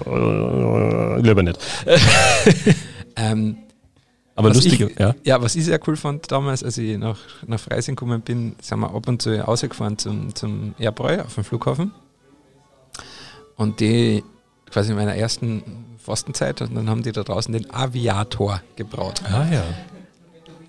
[0.05, 1.59] Äh, lieber nicht.
[3.15, 3.57] ähm,
[4.35, 5.13] aber was lustig, ich, ja.
[5.23, 8.79] Ja, was ich sehr cool fand damals, als ich nach, nach Freising gekommen bin, sind
[8.79, 11.91] wir ab und zu rausgefahren zum, zum Erbräu auf dem Flughafen.
[13.55, 14.23] Und die
[14.71, 15.63] quasi in meiner ersten
[16.03, 19.21] Fastenzeit und dann haben die da draußen den Aviator gebraut.
[19.25, 19.63] Ah ja.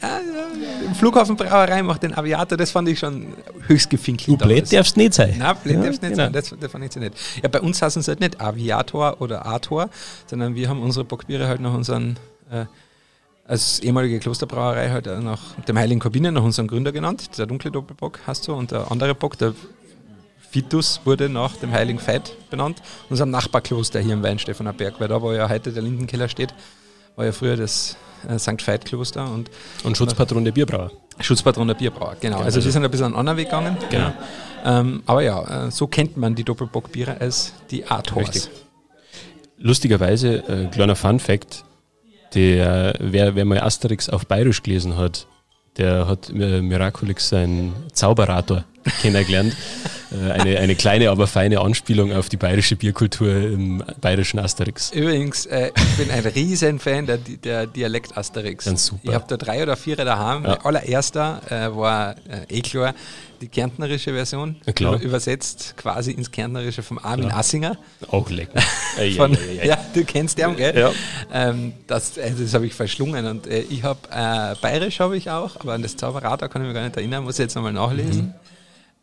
[0.03, 3.29] ja, ja Flughafenbrauerei macht den Aviator, das fand ich schon
[3.66, 4.40] höchst gefinkelt.
[4.40, 5.37] Du blöd darfst nicht sein.
[5.38, 6.24] Nein, blöd ja, darfst nicht genau.
[6.24, 7.14] sein, das, das, fand ich so nett.
[7.42, 9.88] Ja, bei uns heißen es halt nicht Aviator oder Ator,
[10.27, 12.18] sondern wir haben unsere Bockbiere halt nach unseren
[12.50, 12.66] äh,
[13.47, 17.37] als ehemalige Klosterbrauerei halt nach dem Heiligen Korbinen, nach unserem Gründer genannt.
[17.39, 19.55] Der dunkle Doppelbock hast du und der andere Bock, der
[20.51, 22.81] Vitus, wurde nach dem Heiligen Veit benannt.
[23.11, 26.55] Unserem Nachbarkloster hier im Weinstephaner Berg, weil da, wo ja heute der Lindenkeller steht,
[27.17, 27.97] war ja früher das
[28.29, 28.67] äh, St.
[28.67, 29.31] Veit-Kloster.
[29.31, 29.51] Und,
[29.83, 30.91] und Schutzpatron der Bierbrauer.
[31.21, 32.37] Schutzpatron der Bierbrauer, genau.
[32.37, 32.47] genau.
[32.47, 33.77] Also die sind ein bisschen einen anderen Weg gegangen.
[33.91, 34.13] Genau.
[34.65, 38.49] Ähm, aber ja, äh, so kennt man die Doppelbockbiere als die Art Richtig.
[39.59, 41.65] Lustigerweise, äh, kleiner Fun Fact,
[42.35, 45.27] der, wer, wer mal Asterix auf Bayerisch gelesen hat,
[45.77, 48.64] der hat äh, Miraculix seinen Zauberator
[49.01, 49.57] kennengelernt.
[50.12, 54.90] Äh, eine, eine kleine, aber feine Anspielung auf die bayerische Bierkultur im bayerischen Asterix.
[54.92, 58.64] Übrigens, äh, ich bin ein riesen Fan der, der Dialekt Asterix.
[58.64, 59.01] Ganz super.
[59.03, 60.44] Ich habe da drei oder vier daheim.
[60.44, 60.64] Ja.
[60.64, 62.94] Allererster äh, war äh, eh klar
[63.40, 67.37] die kärntnerische Version, ja, übersetzt quasi ins Kärntnerische vom Armin ja.
[67.37, 67.77] Assinger.
[68.11, 68.61] Auch lecker.
[69.16, 70.79] Von, ja, du kennst den, gell?
[70.79, 70.92] Ja.
[71.33, 75.29] Ähm, das also das habe ich verschlungen und äh, ich habe äh, Bayerisch habe ich
[75.31, 77.73] auch, aber an das Zauberrad, kann ich mich gar nicht erinnern, muss ich jetzt nochmal
[77.73, 78.27] nachlesen.
[78.27, 78.35] Mhm.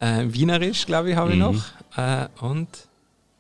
[0.01, 1.41] Äh, Wienerisch, glaube ich, habe ich mhm.
[1.41, 1.63] noch.
[1.95, 2.67] Äh, und,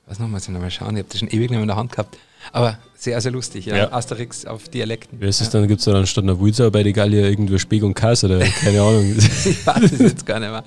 [0.05, 1.75] was noch, muss ich nochmal schauen, ich habe das schon ewig nicht mehr in der
[1.75, 2.17] Hand gehabt.
[2.53, 3.75] Aber sehr, sehr lustig, ja.
[3.75, 3.91] ja.
[3.91, 5.19] Asterix auf Dialekten.
[5.19, 5.67] Wie ist es dann?
[5.67, 8.81] Gibt es dann statt einer Wulzau bei der Gallier irgendwie Speg und Kass oder keine
[8.81, 9.15] Ahnung?
[9.17, 10.63] ich weiß es jetzt gar nicht mehr.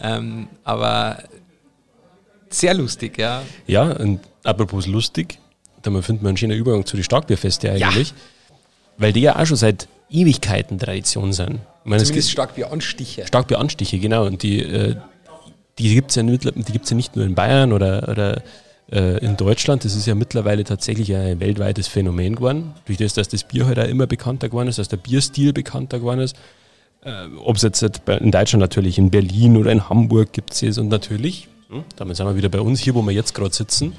[0.00, 1.22] Ähm, aber
[2.50, 3.42] Sehr lustig, ja.
[3.66, 5.38] Ja, und apropos lustig,
[5.82, 8.14] da findet man einen schönen Übergang zu den Starkbierfeste eigentlich, ja.
[8.96, 11.60] weil die ja auch schon seit Ewigkeiten Tradition sind.
[11.84, 13.26] Ich meine, Zumindest Starkbieranstiche.
[13.26, 14.24] Starkbieranstiche, genau.
[14.24, 14.96] Und die, äh,
[15.78, 18.42] die gibt es ja, ja nicht nur in Bayern oder, oder
[18.90, 19.84] äh, in Deutschland.
[19.84, 22.74] Das ist ja mittlerweile tatsächlich ein weltweites Phänomen geworden.
[22.86, 25.98] Durch das, dass das Bier halt auch immer bekannter geworden ist, dass der Bierstil bekannter
[25.98, 26.36] geworden ist.
[27.02, 30.78] Äh, Ob es jetzt in Deutschland natürlich, in Berlin oder in Hamburg gibt es es
[30.78, 33.94] und natürlich, hm, damit sind wir wieder bei uns hier, wo wir jetzt gerade sitzen,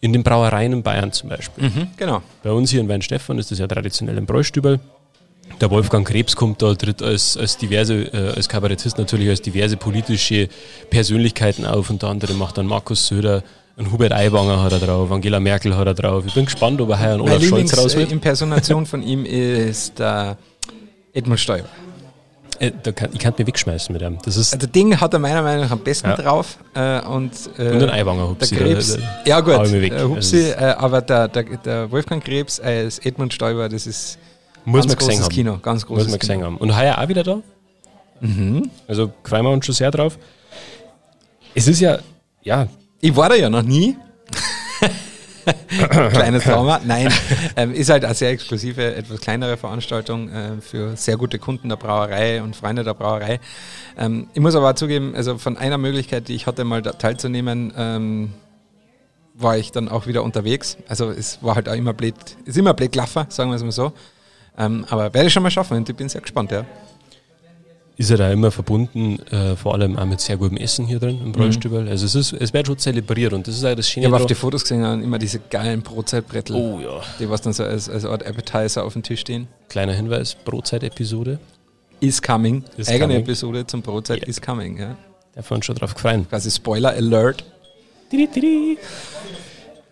[0.00, 1.64] in den Brauereien in Bayern zum Beispiel.
[1.68, 2.22] Mhm, genau.
[2.42, 4.80] Bei uns hier in Weinstefan ist das ja traditionell im Bräustübel.
[5.60, 9.76] Der Wolfgang Krebs kommt da, tritt als, als diverse, äh, als Kabarettist natürlich als diverse
[9.76, 10.48] politische
[10.90, 11.90] Persönlichkeiten auf.
[11.90, 13.42] Unter anderem macht dann Markus Söder,
[13.76, 16.24] ein Hubert Aiwanger hat er drauf, Angela Merkel hat er drauf.
[16.26, 18.12] Ich bin gespannt, ob er heuer einen Olaf Scholz raus wird.
[18.12, 20.36] Impersonation von ihm ist der
[21.12, 21.68] Edmund Stoiber.
[22.58, 24.18] Äh, kann, ich kann mich wegschmeißen mit ihm.
[24.24, 26.16] Das ist also Ding hat er meiner Meinung nach am besten ja.
[26.16, 26.58] drauf.
[26.74, 28.54] Äh, und, äh, und den Eiwanger Hupsi.
[28.54, 32.60] Der Krebs, der, der, ja gut, äh, Hupsi, äh, aber der, der, der Wolfgang Krebs
[32.60, 34.18] als Edmund Stoiber, das ist
[34.64, 35.58] Muss ganz großes Kino.
[35.58, 36.56] Ganz großes Muss man gesehen haben.
[36.56, 37.42] Und heuer auch wieder da.
[38.20, 38.70] Mhm.
[38.86, 40.18] Also freuen wir uns schon sehr drauf.
[41.54, 41.98] Es ist ja,
[42.42, 42.68] ja.
[43.00, 43.96] Ich war da ja noch nie.
[45.88, 46.80] Kleines Trauma.
[46.84, 47.12] Nein,
[47.56, 51.76] ähm, ist halt eine sehr exklusive, etwas kleinere Veranstaltung äh, für sehr gute Kunden der
[51.76, 53.40] Brauerei und Freunde der Brauerei.
[53.98, 57.72] Ähm, ich muss aber auch zugeben, also von einer Möglichkeit, die ich hatte, mal teilzunehmen,
[57.76, 58.32] ähm,
[59.34, 60.76] war ich dann auch wieder unterwegs.
[60.88, 63.72] Also es war halt auch immer blöd, ist immer blöd Klaffer, sagen wir es mal
[63.72, 63.92] so.
[64.58, 66.64] Ähm, aber werde ich schon mal schaffen und ich bin sehr gespannt, ja
[67.96, 71.20] ist er da immer verbunden, äh, vor allem auch mit sehr gutem Essen hier drin
[71.22, 71.82] im Bräustübel.
[71.82, 71.88] Mhm.
[71.88, 74.06] Also es, ist, es wird schon zelebriert und das ist auch das Schöne.
[74.06, 76.56] Ich habe auf die Fotos gesehen, immer diese geilen Brotzeitbrettel.
[76.56, 77.02] Oh ja.
[77.18, 79.46] Die was dann so als, als Art Appetizer auf dem Tisch stehen.
[79.68, 81.38] Kleiner Hinweis, Brotzeit-Episode.
[82.00, 82.64] Is coming.
[82.76, 83.22] Is Eigene coming.
[83.22, 84.28] Episode zum Brotzeit yeah.
[84.28, 84.96] is coming, ja.
[85.36, 86.28] Der von schon drauf gefreut.
[86.28, 87.44] Quasi Spoiler Alert.
[88.10, 88.78] Didi, didi.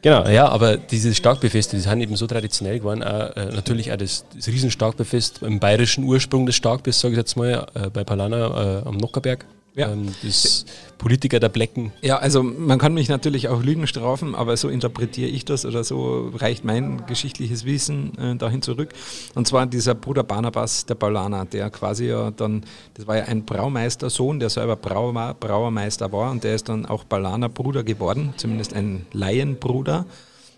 [0.03, 3.03] Genau, ja, aber diese Starkbefeste, die sind eben so traditionell geworden.
[3.03, 7.37] Auch, äh, natürlich auch das, das Riesenstarkbefest im bayerischen Ursprung des Starkbiss, sage ich jetzt
[7.37, 9.45] mal, äh, bei Palana äh, am Nockerberg.
[9.75, 9.93] Ja.
[9.93, 10.65] Ähm, das
[10.99, 11.93] Politiker der Blecken.
[12.03, 15.85] Ja, also man kann mich natürlich auch Lügen strafen, aber so interpretiere ich das oder
[15.85, 18.91] so reicht mein geschichtliches Wissen äh, dahin zurück.
[19.35, 23.45] Und zwar dieser Bruder Barnabas der Paulaner, der quasi ja dann, das war ja ein
[23.45, 28.75] Braumeistersohn, der selber Brauer, Brauermeister war und der ist dann auch Paulaner Bruder geworden, zumindest
[28.75, 30.05] ein Laienbruder,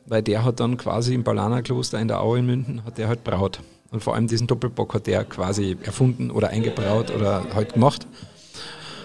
[0.07, 3.09] weil der hat dann quasi im Paulaner Kloster in der Aue in München, hat der
[3.09, 3.61] halt braut.
[3.93, 8.07] Und vor allem diesen Doppelbock hat der quasi erfunden oder eingebraut oder halt gemacht.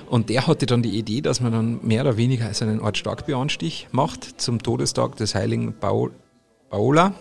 [0.09, 2.97] Und der hatte dann die Idee, dass man dann mehr oder weniger als einen Art
[2.97, 7.13] Starkbieranstich macht zum Todestag des heiligen Paola.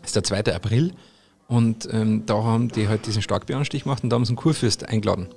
[0.00, 0.54] Das ist der 2.
[0.54, 0.92] April.
[1.48, 4.88] Und ähm, da haben die halt diesen Starkbieranstich gemacht und da haben sie einen Kurfürst
[4.88, 5.28] eingeladen.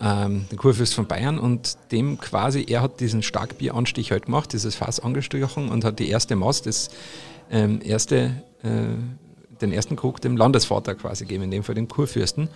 [0.00, 4.74] Ähm, den Kurfürst von Bayern und dem quasi, er hat diesen Starkbieranstich halt gemacht, dieses
[4.74, 6.88] Fass angestochen und hat die erste Maß, das
[7.50, 12.48] ähm, erste, äh, den ersten Krug dem Landesvater quasi gegeben, in dem Fall dem Kurfürsten.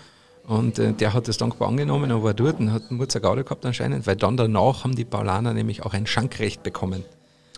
[0.47, 3.65] Und äh, der hat das dankbar angenommen und war dort und hat einen Gaude gehabt
[3.65, 7.05] anscheinend, weil dann danach haben die Paulaner nämlich auch ein Schankrecht bekommen.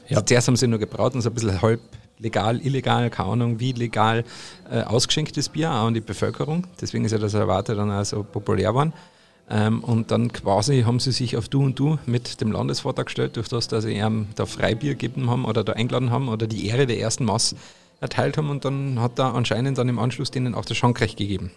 [0.09, 0.17] Ja.
[0.17, 1.81] Also zuerst haben sie nur gebraut und so ein bisschen halb
[2.19, 4.25] legal, illegal, keine Ahnung, wie legal
[4.71, 6.67] äh, ausgeschenktes Bier auch an die Bevölkerung.
[6.81, 8.93] Deswegen ist ja das Erwarte dann auch so populär geworden.
[9.51, 13.37] Ähm, und dann quasi haben sie sich auf Du und Du mit dem Landesvater gestellt,
[13.37, 16.67] durch das, dass sie ihm da Freibier gegeben haben oder da eingeladen haben oder die
[16.67, 17.55] Ehre der ersten Maß
[18.01, 21.51] erteilt haben und dann hat er anscheinend dann im Anschluss denen auch das Schankrecht gegeben.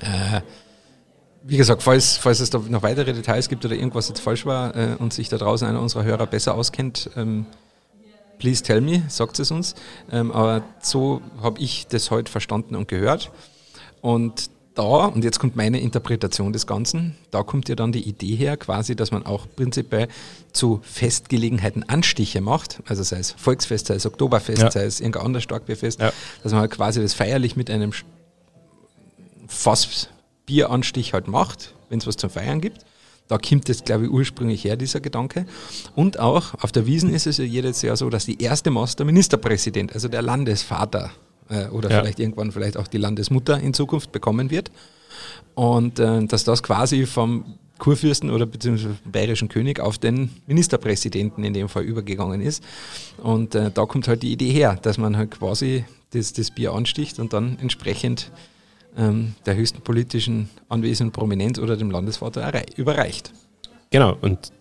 [0.00, 0.40] Äh,
[1.46, 4.74] wie gesagt, falls, falls es da noch weitere Details gibt oder irgendwas jetzt falsch war
[4.74, 7.46] äh, und sich da draußen einer unserer Hörer besser auskennt, ähm,
[8.38, 9.74] please tell me, sagt es uns.
[10.10, 13.30] Ähm, aber so habe ich das heute verstanden und gehört.
[14.00, 18.34] Und da, und jetzt kommt meine Interpretation des Ganzen, da kommt ja dann die Idee
[18.34, 20.08] her, quasi, dass man auch prinzipiell
[20.52, 24.70] zu Festgelegenheiten Anstiche macht, also sei es Volksfest, sei es Oktoberfest, ja.
[24.70, 26.12] sei es irgendein anderes Starkbierfest, ja.
[26.42, 27.92] dass man halt quasi das feierlich mit einem
[29.54, 32.84] Fassbieranstich halt macht, wenn es was zum Feiern gibt.
[33.28, 35.46] Da kommt es, glaube ich, ursprünglich her, dieser Gedanke.
[35.94, 38.96] Und auch auf der Wiesen ist es ja jedes Jahr so, dass die erste Maß
[38.96, 41.10] der Ministerpräsident, also der Landesvater
[41.48, 42.00] äh, oder ja.
[42.00, 44.70] vielleicht irgendwann vielleicht auch die Landesmutter in Zukunft bekommen wird.
[45.54, 51.54] Und äh, dass das quasi vom Kurfürsten oder beziehungsweise bayerischen König auf den Ministerpräsidenten in
[51.54, 52.62] dem Fall übergegangen ist.
[53.22, 56.72] Und äh, da kommt halt die Idee her, dass man halt quasi das, das Bier
[56.72, 58.30] ansticht und dann entsprechend
[58.96, 63.32] ähm, der höchsten politischen Anwesenden Prominenz oder dem Landesvater überreicht.
[63.90, 64.52] Genau, und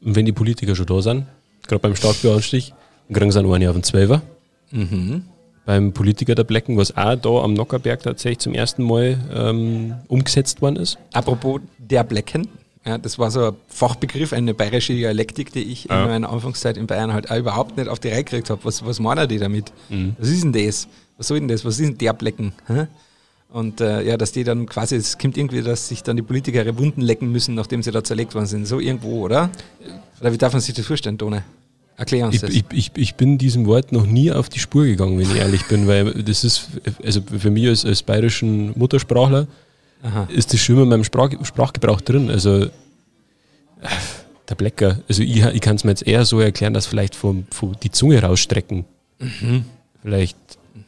[0.00, 1.26] wenn die Politiker schon da sind,
[1.66, 2.74] gerade beim Starkbieranstich,
[3.12, 4.22] kriegen sie einen auf den Zwölfer.
[4.70, 5.24] Mhm.
[5.64, 10.62] Beim Politiker der Blecken, was auch da am Nockerberg tatsächlich zum ersten Mal ähm, umgesetzt
[10.62, 10.98] worden ist.
[11.12, 12.48] Apropos der Blecken,
[12.86, 16.04] Ja, das war so ein Fachbegriff, eine bayerische Dialektik, die ich ja.
[16.04, 18.64] in meiner Anfangszeit in Bayern halt auch überhaupt nicht auf die Reihe gekriegt habe.
[18.64, 19.72] Was, was meinen die damit?
[19.88, 20.14] Mhm.
[20.18, 20.86] Was ist denn das?
[21.16, 21.64] Was soll denn das?
[21.64, 22.52] Was ist denn der Blecken?
[22.68, 22.86] Hä?
[23.48, 26.64] Und äh, ja, dass die dann quasi, es kommt irgendwie, dass sich dann die Politiker
[26.64, 28.66] ihre Wunden lecken müssen, nachdem sie da zerlegt worden sind.
[28.66, 29.50] So irgendwo, oder?
[30.20, 31.44] Oder wie darf man sich das vorstellen, Tone?
[31.96, 32.50] Erklär uns ich, das.
[32.50, 35.64] Ich, ich, ich, bin diesem Wort noch nie auf die Spur gegangen, wenn ich ehrlich
[35.66, 36.68] bin, weil das ist,
[37.02, 39.46] also für mich als, als bayerischen Muttersprachler,
[40.02, 40.28] Aha.
[40.30, 42.28] ist das schon in meinem Sprach, Sprachgebrauch drin.
[42.28, 42.66] Also
[44.48, 47.46] der Blecker, also ich, ich kann es mir jetzt eher so erklären, dass vielleicht vom,
[47.50, 48.84] vom die Zunge rausstrecken.
[49.18, 49.64] Mhm.
[50.02, 50.36] Vielleicht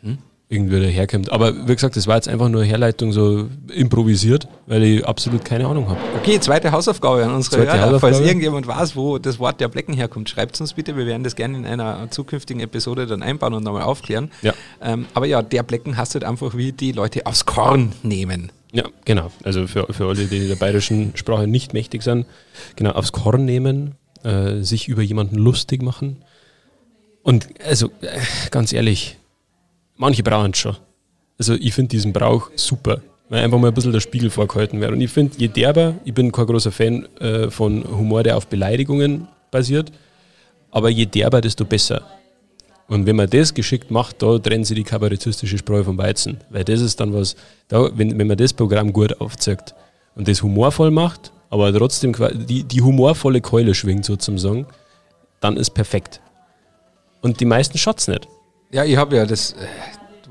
[0.03, 0.19] mhm
[0.51, 1.31] irgendwie daherkommt.
[1.31, 5.67] Aber wie gesagt, das war jetzt einfach nur Herleitung so improvisiert, weil ich absolut keine
[5.67, 5.99] Ahnung habe.
[6.17, 8.01] Okay, zweite Hausaufgabe an unsere zweite Hörer.
[8.01, 10.97] Falls irgendjemand weiß, wo das Wort der Blecken herkommt, schreibt es uns bitte.
[10.97, 14.31] Wir werden das gerne in einer zukünftigen Episode dann einbauen und nochmal aufklären.
[14.41, 14.55] Ja.
[14.81, 18.51] Ähm, aber ja, der Blecken hast halt einfach wie die Leute aufs Korn nehmen.
[18.73, 19.31] Ja, genau.
[19.45, 22.27] Also für, für alle, die der bayerischen Sprache nicht mächtig sind,
[22.77, 26.25] genau, aufs Korn nehmen, äh, sich über jemanden lustig machen.
[27.23, 28.19] Und also, äh,
[28.51, 29.18] ganz ehrlich,
[29.99, 30.77] manche brauchen es schon.
[31.39, 34.93] Also ich finde diesen Brauch super, weil einfach mal ein bisschen der Spiegel vorgehalten wird.
[34.93, 38.47] Und ich finde, je derber, ich bin kein großer Fan äh, von Humor, der auf
[38.47, 39.93] Beleidigungen basiert,
[40.71, 42.03] aber je derber, desto besser.
[42.89, 46.39] Und wenn man das geschickt macht, da trennen sie die kabarettistische Spreu vom Weizen.
[46.49, 47.37] Weil das ist dann was,
[47.69, 49.75] da, wenn, wenn man das Programm gut aufzeigt
[50.15, 52.15] und das humorvoll macht, aber trotzdem
[52.49, 54.67] die, die humorvolle Keule schwingt sozusagen,
[55.41, 56.21] dann ist perfekt.
[57.21, 58.27] Und die meisten schaut's nicht.
[58.71, 59.67] Ja, ich habe ja, das äh,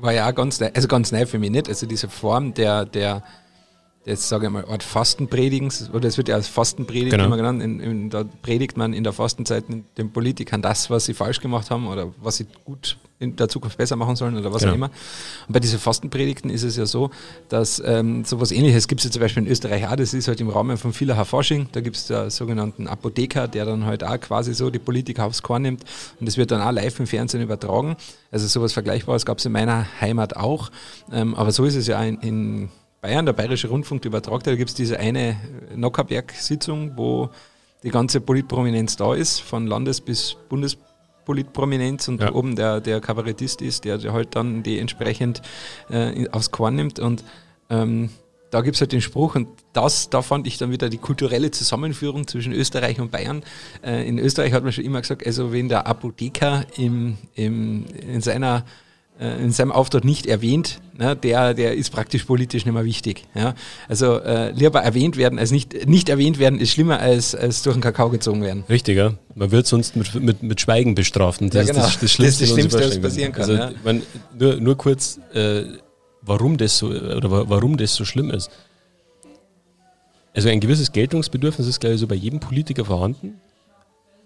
[0.00, 1.68] war ja auch ganz neu, also ganz neu für mich nicht.
[1.68, 3.22] Also diese Form der, der
[4.04, 7.26] jetzt sage ich mal, Art Fastenpredigens, oder es wird ja als Fastenpredigt genau.
[7.26, 11.14] immer genannt, in, in, da predigt man in der Fastenzeit den Politikern das, was sie
[11.14, 14.60] falsch gemacht haben oder was sie gut in der Zukunft besser machen sollen oder was
[14.60, 14.72] genau.
[14.72, 14.90] auch immer.
[15.46, 17.10] Und bei diesen Fastenpredigten ist es ja so,
[17.48, 20.40] dass ähm, sowas ähnliches gibt es ja zum Beispiel in Österreich auch, das ist halt
[20.40, 24.20] im Rahmen von vieler Forschung, da gibt es den sogenannten Apotheker, der dann halt auch
[24.20, 25.84] quasi so die Politiker aufs Korn nimmt.
[26.20, 27.96] Und das wird dann auch live im Fernsehen übertragen.
[28.30, 30.70] Also sowas Vergleichbares gab es in meiner Heimat auch,
[31.12, 32.68] ähm, aber so ist es ja in, in
[33.00, 35.36] Bayern, der Bayerische Rundfunk übertragt, da gibt es diese eine
[35.74, 37.30] Nockerberg-Sitzung, wo
[37.84, 40.36] die ganze Politprominenz da ist, von Landes- bis
[41.28, 42.32] Bundespolitprominenz und ja.
[42.32, 45.42] oben der, der Kabarettist ist, der, halt dann die entsprechend
[45.90, 47.22] äh, aufs Korn nimmt und
[47.70, 48.08] ähm,
[48.50, 51.50] da gibt es halt den Spruch und das, da fand ich dann wieder die kulturelle
[51.50, 53.42] Zusammenführung zwischen Österreich und Bayern.
[53.84, 58.22] Äh, in Österreich hat man schon immer gesagt, also wenn der Apotheker im, im, in
[58.22, 58.64] seiner
[59.18, 63.24] in seinem Auftritt nicht erwähnt, ne, der, der ist praktisch politisch nicht mehr wichtig.
[63.34, 63.54] Ja.
[63.88, 67.74] Also äh, lieber erwähnt werden als nicht, nicht erwähnt werden, ist schlimmer als, als durch
[67.74, 68.62] den Kakao gezogen werden.
[68.68, 69.14] Richtig, ja.
[69.34, 71.40] Man wird sonst mit, mit, mit Schweigen bestraft.
[71.40, 71.84] Und das ja, genau.
[71.84, 73.42] ist das, das Schlimmste, das, das Schlimmste was passieren kann.
[73.42, 73.70] Also, ja.
[73.82, 74.02] man,
[74.38, 75.64] nur, nur kurz, äh,
[76.22, 78.50] warum, das so, oder warum das so schlimm ist.
[80.32, 83.40] Also ein gewisses Geltungsbedürfnis ist, glaube ich, so bei jedem Politiker vorhanden.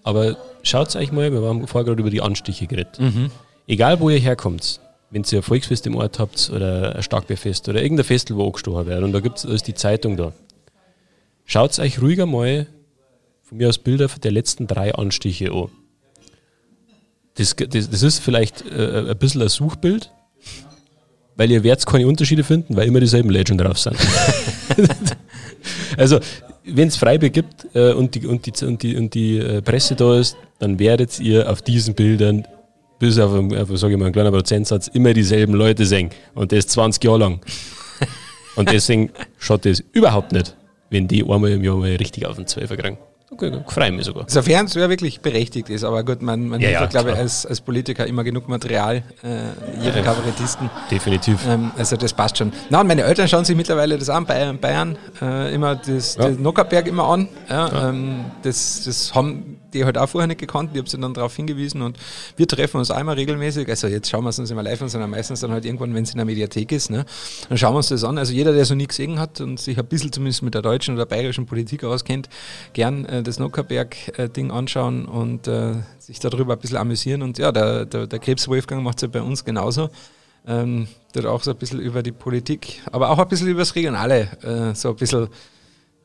[0.02, 2.98] Aber schaut euch mal, wir haben vorher gerade über die Anstiche geredet.
[2.98, 3.30] Mhm.
[3.66, 7.82] Egal, wo ihr herkommt, wenn ihr ein Volksfest im Ort habt oder ein Starkbierfest oder
[7.82, 10.32] irgendein Festel, wo angestochen wird und da gibt es die Zeitung da.
[11.44, 12.66] Schaut euch ruhiger mal
[13.42, 15.68] von mir aus Bilder der letzten drei Anstiche an.
[17.34, 20.10] Das, das, das ist vielleicht äh, ein bisschen ein Suchbild,
[21.36, 23.96] weil ihr werdet keine Unterschiede finden, weil immer dieselben Legend drauf sind.
[25.96, 26.20] also,
[26.64, 29.96] wenn es Freibier gibt äh, und, die, und, die, und, die, und die äh, Presse
[29.96, 32.46] da ist, dann werdet ihr auf diesen Bildern
[33.02, 36.10] bis auf, auf sage ich mal, einen kleinen Prozentsatz immer dieselben Leute sehen.
[36.34, 37.40] Und das 20 Jahre lang.
[38.54, 40.54] Und deswegen schaut das überhaupt nicht,
[40.88, 42.98] wenn die einmal im Jahr mal richtig auf den Zwölfer kriegen.
[43.32, 44.26] Okay, freue mich sogar.
[44.28, 47.16] Sofern es ja wirklich berechtigt ist, aber gut, man, man ja, hat, ja, glaube ich,
[47.16, 50.70] als, als Politiker immer genug Material, äh, ihre ja, Kabarettisten.
[50.88, 51.40] Definitiv.
[51.48, 52.52] Ähm, also das passt schon.
[52.70, 56.28] Na, und meine Eltern schauen sich mittlerweile das an, Bayern, Bayern äh, immer das, ja.
[56.28, 57.28] den Nockerberg immer an.
[57.48, 61.14] Ja, ähm, das, das haben die halt auch vorher nicht gekannt, ich habe sie dann
[61.14, 61.98] darauf hingewiesen und
[62.36, 65.10] wir treffen uns einmal regelmäßig, also jetzt schauen wir es uns immer live an, sondern
[65.10, 67.04] meistens dann halt irgendwann, wenn es in der Mediathek ist, ne,
[67.48, 68.18] dann schauen wir uns das an.
[68.18, 70.94] Also jeder, der so nie gesehen hat und sich ein bisschen zumindest mit der deutschen
[70.94, 72.28] oder bayerischen Politik auskennt,
[72.72, 77.84] gern äh, das Nockerberg-Ding anschauen und äh, sich darüber ein bisschen amüsieren und ja, der,
[77.86, 79.90] der, der Krebs-Wolfgang macht es ja bei uns genauso.
[80.46, 83.76] Ähm, dort auch so ein bisschen über die Politik, aber auch ein bisschen über das
[83.76, 85.28] Regionale, äh, so ein bisschen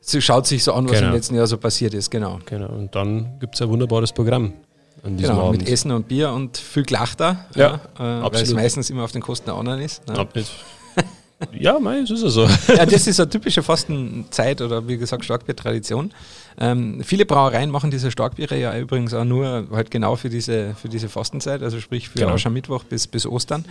[0.00, 1.08] Sie schaut sich so an, was genau.
[1.08, 2.38] im letzten Jahr so passiert ist, genau.
[2.46, 4.52] Genau, und dann gibt es ein wunderbares Programm
[5.02, 5.60] an diesem genau, Abend.
[5.60, 9.12] mit Essen und Bier und viel Glachter, ja, ja äh, weil es meistens immer auf
[9.12, 10.06] den Kosten der anderen ist.
[10.08, 10.14] Ne?
[11.52, 12.48] ja, mei, es ist ja so.
[12.68, 16.12] ja, das ist eine typische Fastenzeit oder wie gesagt Starkbier-Tradition.
[16.58, 20.88] Ähm, viele Brauereien machen diese Starkbiere ja übrigens auch nur halt genau für diese, für
[20.88, 22.32] diese Fastenzeit, also sprich für genau.
[22.32, 23.64] Aschermittwoch bis, bis Ostern.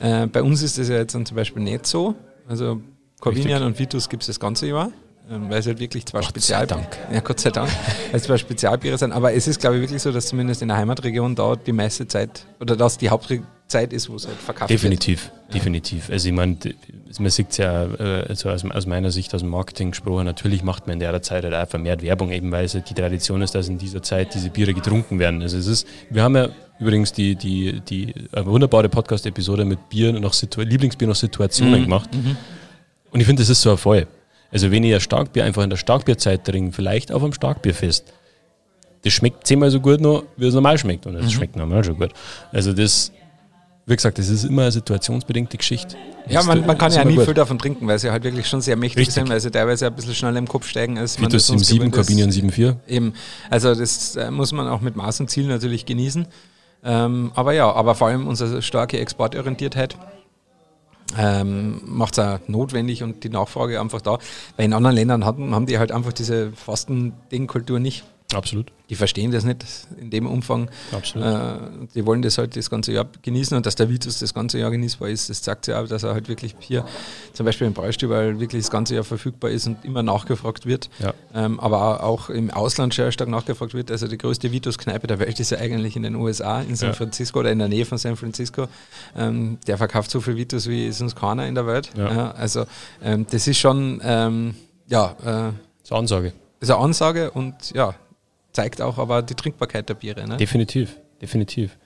[0.00, 2.14] Äh, bei uns ist das ja jetzt dann zum Beispiel nicht so.
[2.48, 2.80] Also
[3.20, 4.90] Corvinian und Vitus gibt es das ganze Jahr.
[5.30, 6.60] Ähm, weil es halt wirklich zwei Gott Spezial...
[6.60, 6.98] sei Dank.
[7.12, 7.70] Ja, Gott sei Dank,
[8.10, 9.12] weil es zwei Spezialbiere sind.
[9.12, 12.08] Aber es ist, glaube ich, wirklich so, dass zumindest in der Heimatregion da die meiste
[12.08, 16.10] Zeit, oder dass die Hauptzeit ist, wo es halt verkauft Definitiv, definitiv.
[16.10, 16.56] Also ich meine,
[17.18, 20.64] man sieht es ja äh, also aus, aus meiner Sicht, aus dem Marketing gesprochen, natürlich
[20.64, 23.40] macht man in der Zeit halt auch vermehrt Werbung, eben weil es halt die Tradition
[23.40, 25.42] ist, dass in dieser Zeit diese Biere getrunken werden.
[25.42, 26.48] Also es ist, wir haben ja
[26.80, 32.10] übrigens die, die, die eine wunderbare Podcast-Episode mit Bier nach Situ Lieblingsbier nach Situationen gemacht.
[33.12, 34.08] Und ich finde, das ist so ein Fall.
[34.52, 38.12] Also wenn ein Starkbier einfach in der Starkbierzeit trinke, vielleicht auf einem Starkbierfest,
[39.02, 41.06] das schmeckt zehnmal so gut noch, wie es normal schmeckt.
[41.06, 42.10] Und es schmeckt normal schon gut.
[42.52, 43.12] Also das,
[43.86, 45.96] wie gesagt, das ist immer eine situationsbedingte Geschichte.
[46.28, 47.24] Ja, man, man kann ja nie gut.
[47.24, 49.14] viel davon trinken, weil sie halt wirklich schon sehr mächtig Richtig.
[49.14, 51.66] sind, weil sie teilweise ein bisschen schneller im Kopf steigen als man Vitus das sonst
[51.66, 52.06] 7, gewöhnt ist.
[52.06, 52.76] Corbinian 7,4.
[52.88, 53.14] Eben,
[53.48, 56.26] also das äh, muss man auch mit Maß und Ziel natürlich genießen.
[56.84, 59.96] Ähm, aber ja, aber vor allem unsere starke Exportorientiertheit
[61.18, 64.18] ähm, macht es auch notwendig und die Nachfrage einfach da.
[64.56, 68.04] Weil in anderen Ländern hatten, haben die halt einfach diese Fasten-Ding-Kultur nicht.
[68.34, 68.70] Absolut.
[68.88, 69.64] Die verstehen das nicht
[70.00, 70.68] in dem Umfang.
[70.92, 71.26] Absolut.
[71.26, 74.58] Äh, die wollen das halt das ganze Jahr genießen und dass der Vitus das ganze
[74.58, 76.84] Jahr genießbar ist, das zeigt ja auch, dass er halt wirklich hier
[77.32, 80.90] zum Beispiel im Braustübel wirklich das ganze Jahr verfügbar ist und immer nachgefragt wird.
[80.98, 81.14] Ja.
[81.34, 83.90] Ähm, aber auch im Ausland sehr stark nachgefragt wird.
[83.92, 86.94] Also die größte Vitus-Kneipe der Welt ist ja eigentlich in den USA, in San Ja.
[86.94, 88.66] Francisco oder in der Nähe von San Francisco.
[89.16, 91.90] Ähm, der verkauft so viel Vitus wie sonst keiner in der Welt.
[91.96, 92.32] Ja.
[92.32, 92.64] also
[93.02, 94.54] ähm, das ist schon, ähm,
[94.88, 95.52] ja, äh, Das
[95.84, 96.32] ist eine Ansage.
[96.58, 97.94] ist eine Ansage und ja,
[98.52, 100.26] zeigt auch aber die Trinkbarkeit der Biere.
[100.26, 100.36] Ne?
[100.36, 100.96] Definitiv.
[101.20, 101.76] Definitiv.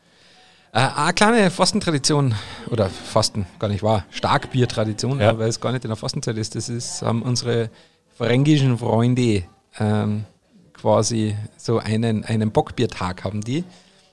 [0.73, 2.35] Äh, eine kleine Fastentradition,
[2.71, 5.39] oder Fasten, gar nicht wahr, Starkbiertradition, Ja.
[5.39, 7.71] weil es gar nicht in der Fastenzeit ist, das ist, haben unsere
[8.17, 9.45] fränkischen Freunde
[9.79, 10.25] ähm,
[10.73, 13.65] quasi so einen, einen Bockbiertag haben die.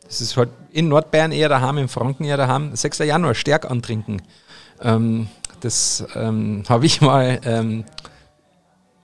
[0.05, 2.75] Das ist halt in Nordbayern eher daheim, in Franken eher daheim.
[2.75, 2.99] 6.
[2.99, 4.21] Januar, Stärk antrinken.
[4.81, 5.27] Ähm,
[5.61, 7.85] das ähm, habe ich mal ähm,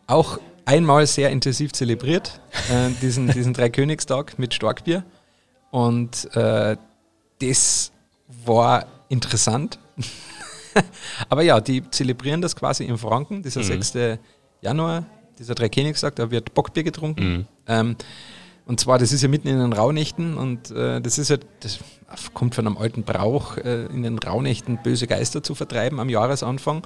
[0.07, 5.03] auch einmal sehr intensiv zelebriert, äh, diesen, diesen Dreikönigstag mit Starkbier.
[5.71, 6.75] Und äh,
[7.41, 7.91] das
[8.45, 9.79] war interessant.
[11.29, 14.19] Aber ja, die zelebrieren das quasi in Franken, dieser 6.
[14.61, 15.05] Januar,
[15.39, 17.47] dieser Dreikönigstag, da wird Bockbier getrunken.
[17.67, 17.95] Ähm,
[18.65, 21.79] und zwar, das ist ja mitten in den Rauhnächten und äh, das ist ja, das
[22.33, 26.85] kommt von einem alten Brauch, äh, in den Rauhnächten böse Geister zu vertreiben am Jahresanfang.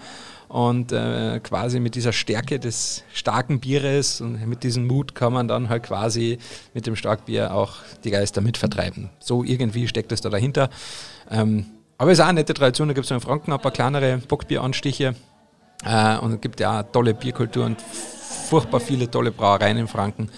[0.51, 5.47] Und äh, quasi mit dieser Stärke des starken Bieres und mit diesem Mut kann man
[5.47, 6.39] dann halt quasi
[6.73, 9.11] mit dem Starkbier auch die Geister mit vertreiben.
[9.21, 10.69] So irgendwie steckt es da dahinter.
[11.29, 13.71] Ähm, aber es ist auch eine nette Tradition, da gibt es in Franken ein paar
[13.71, 15.15] kleinere Bockbieranstiche.
[15.85, 20.29] Äh, und es gibt ja auch tolle Bierkultur und furchtbar viele tolle Brauereien in Franken.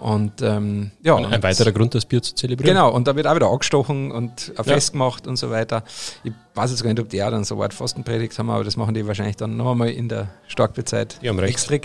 [0.00, 2.74] Und ähm, ja, Ein und- weiterer Grund, das Bier zu zelebrieren.
[2.74, 4.62] Genau, und da wird auch wieder angestochen und ein Ja.
[4.64, 5.82] Fest gemacht und so weiter.
[6.22, 8.76] Ich weiß jetzt gar nicht, ob die auch dann so weit Fastenpredigt haben, aber das
[8.76, 10.28] machen die wahrscheinlich dann noch einmal in der
[11.38, 11.70] recht.
[11.70, 11.76] extra.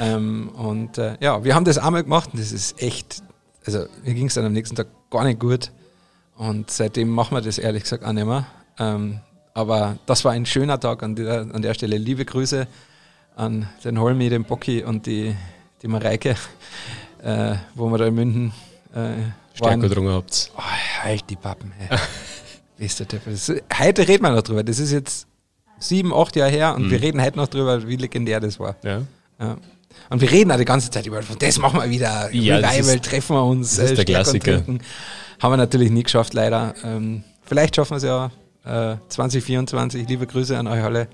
[0.00, 3.22] ähm, und äh, ja, wir haben das einmal gemacht und das ist echt,
[3.66, 5.70] also mir ging es dann am nächsten Tag gar nicht gut.
[6.36, 8.46] Und seitdem machen wir das ehrlich gesagt auch nicht mehr.
[8.78, 9.20] Ähm,
[9.52, 11.98] aber das war ein schöner Tag an der, an der Stelle.
[11.98, 12.66] Liebe Grüße
[13.36, 15.34] an den Holmi, den Bocki und die,
[15.82, 16.36] die Mareike,
[17.22, 18.52] äh, wo wir da in München
[18.94, 20.50] äh, Stärker getrunken habt.
[20.56, 20.62] Oh,
[21.02, 21.96] halt die Pappen, ey.
[22.78, 22.86] Du
[23.78, 24.64] Heute reden wir noch drüber.
[24.64, 25.26] Das ist jetzt
[25.78, 26.90] sieben, acht Jahre her und Mhm.
[26.90, 28.74] wir reden heute noch drüber, wie legendär das war.
[28.82, 29.02] Ja.
[29.38, 29.56] Ja.
[30.08, 33.04] Und wir reden auch die ganze Zeit über, das machen wir wieder, Ja, Revival, ist-
[33.04, 34.64] treffen wir uns, das ist der Klassiker.
[34.64, 34.80] trinken.
[35.40, 36.74] Haben wir natürlich nie geschafft, leider.
[36.82, 38.02] Ähm, vielleicht schaffen wir es
[38.64, 40.08] ja äh, 2024.
[40.08, 41.06] Liebe Grüße an euch alle.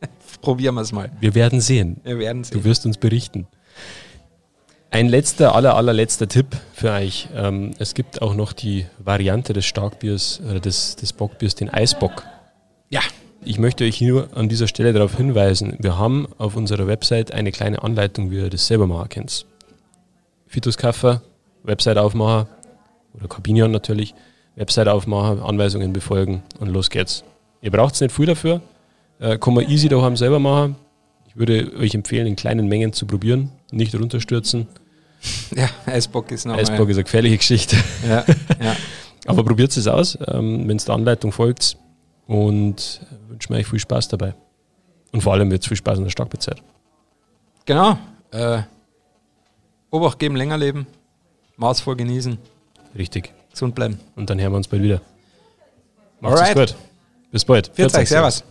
[0.40, 1.10] Probieren wir es mal.
[1.20, 2.00] Wir werden sehen.
[2.02, 2.64] Wir werden Du sehen.
[2.64, 3.46] wirst uns berichten.
[4.92, 7.28] Ein letzter, aller, allerletzter Tipp für euch.
[7.34, 12.24] Ähm, es gibt auch noch die Variante des Starkbiers oder des, des Bockbiers, den Eisbock.
[12.88, 13.00] Ja,
[13.42, 17.52] Ich möchte euch nur an dieser Stelle darauf hinweisen, wir haben auf unserer Website eine
[17.52, 19.46] kleine Anleitung, wie ihr das selber machen könnt.
[20.46, 21.22] Fituskaffer,
[21.62, 22.48] Website aufmachen
[23.14, 24.14] oder Corbinian natürlich,
[24.56, 27.24] Website aufmachen, Anweisungen befolgen und los geht's.
[27.62, 28.60] Ihr braucht nicht viel dafür,
[29.20, 30.76] äh, kann man easy daheim selber machen.
[31.28, 34.66] Ich würde euch empfehlen, in kleinen Mengen zu probieren, nicht runterstürzen.
[35.54, 36.62] ja Eisbock ist nochmal.
[36.62, 37.76] Eisbock ist eine gefährliche Geschichte.
[38.06, 38.24] Ja,
[38.62, 38.76] ja.
[39.26, 41.76] Aber probiert es aus, ähm, wenn es der Anleitung folgt
[42.26, 44.34] und wünsche mir euch viel Spaß dabei.
[45.12, 46.62] Und vor allem jetzt viel Spaß in der Starkbezeit.
[47.66, 47.98] Genau.
[48.30, 48.62] Äh,
[49.90, 50.86] Obacht geben, länger leben,
[51.56, 52.38] maßvoll genießen,
[52.96, 53.32] Richtig.
[53.50, 53.98] gesund bleiben.
[54.14, 55.00] Und dann hören wir uns bald wieder.
[56.20, 56.56] Macht's Alright.
[56.56, 56.76] gut.
[57.32, 57.70] Bis bald.
[57.74, 58.44] Viert euch, servus.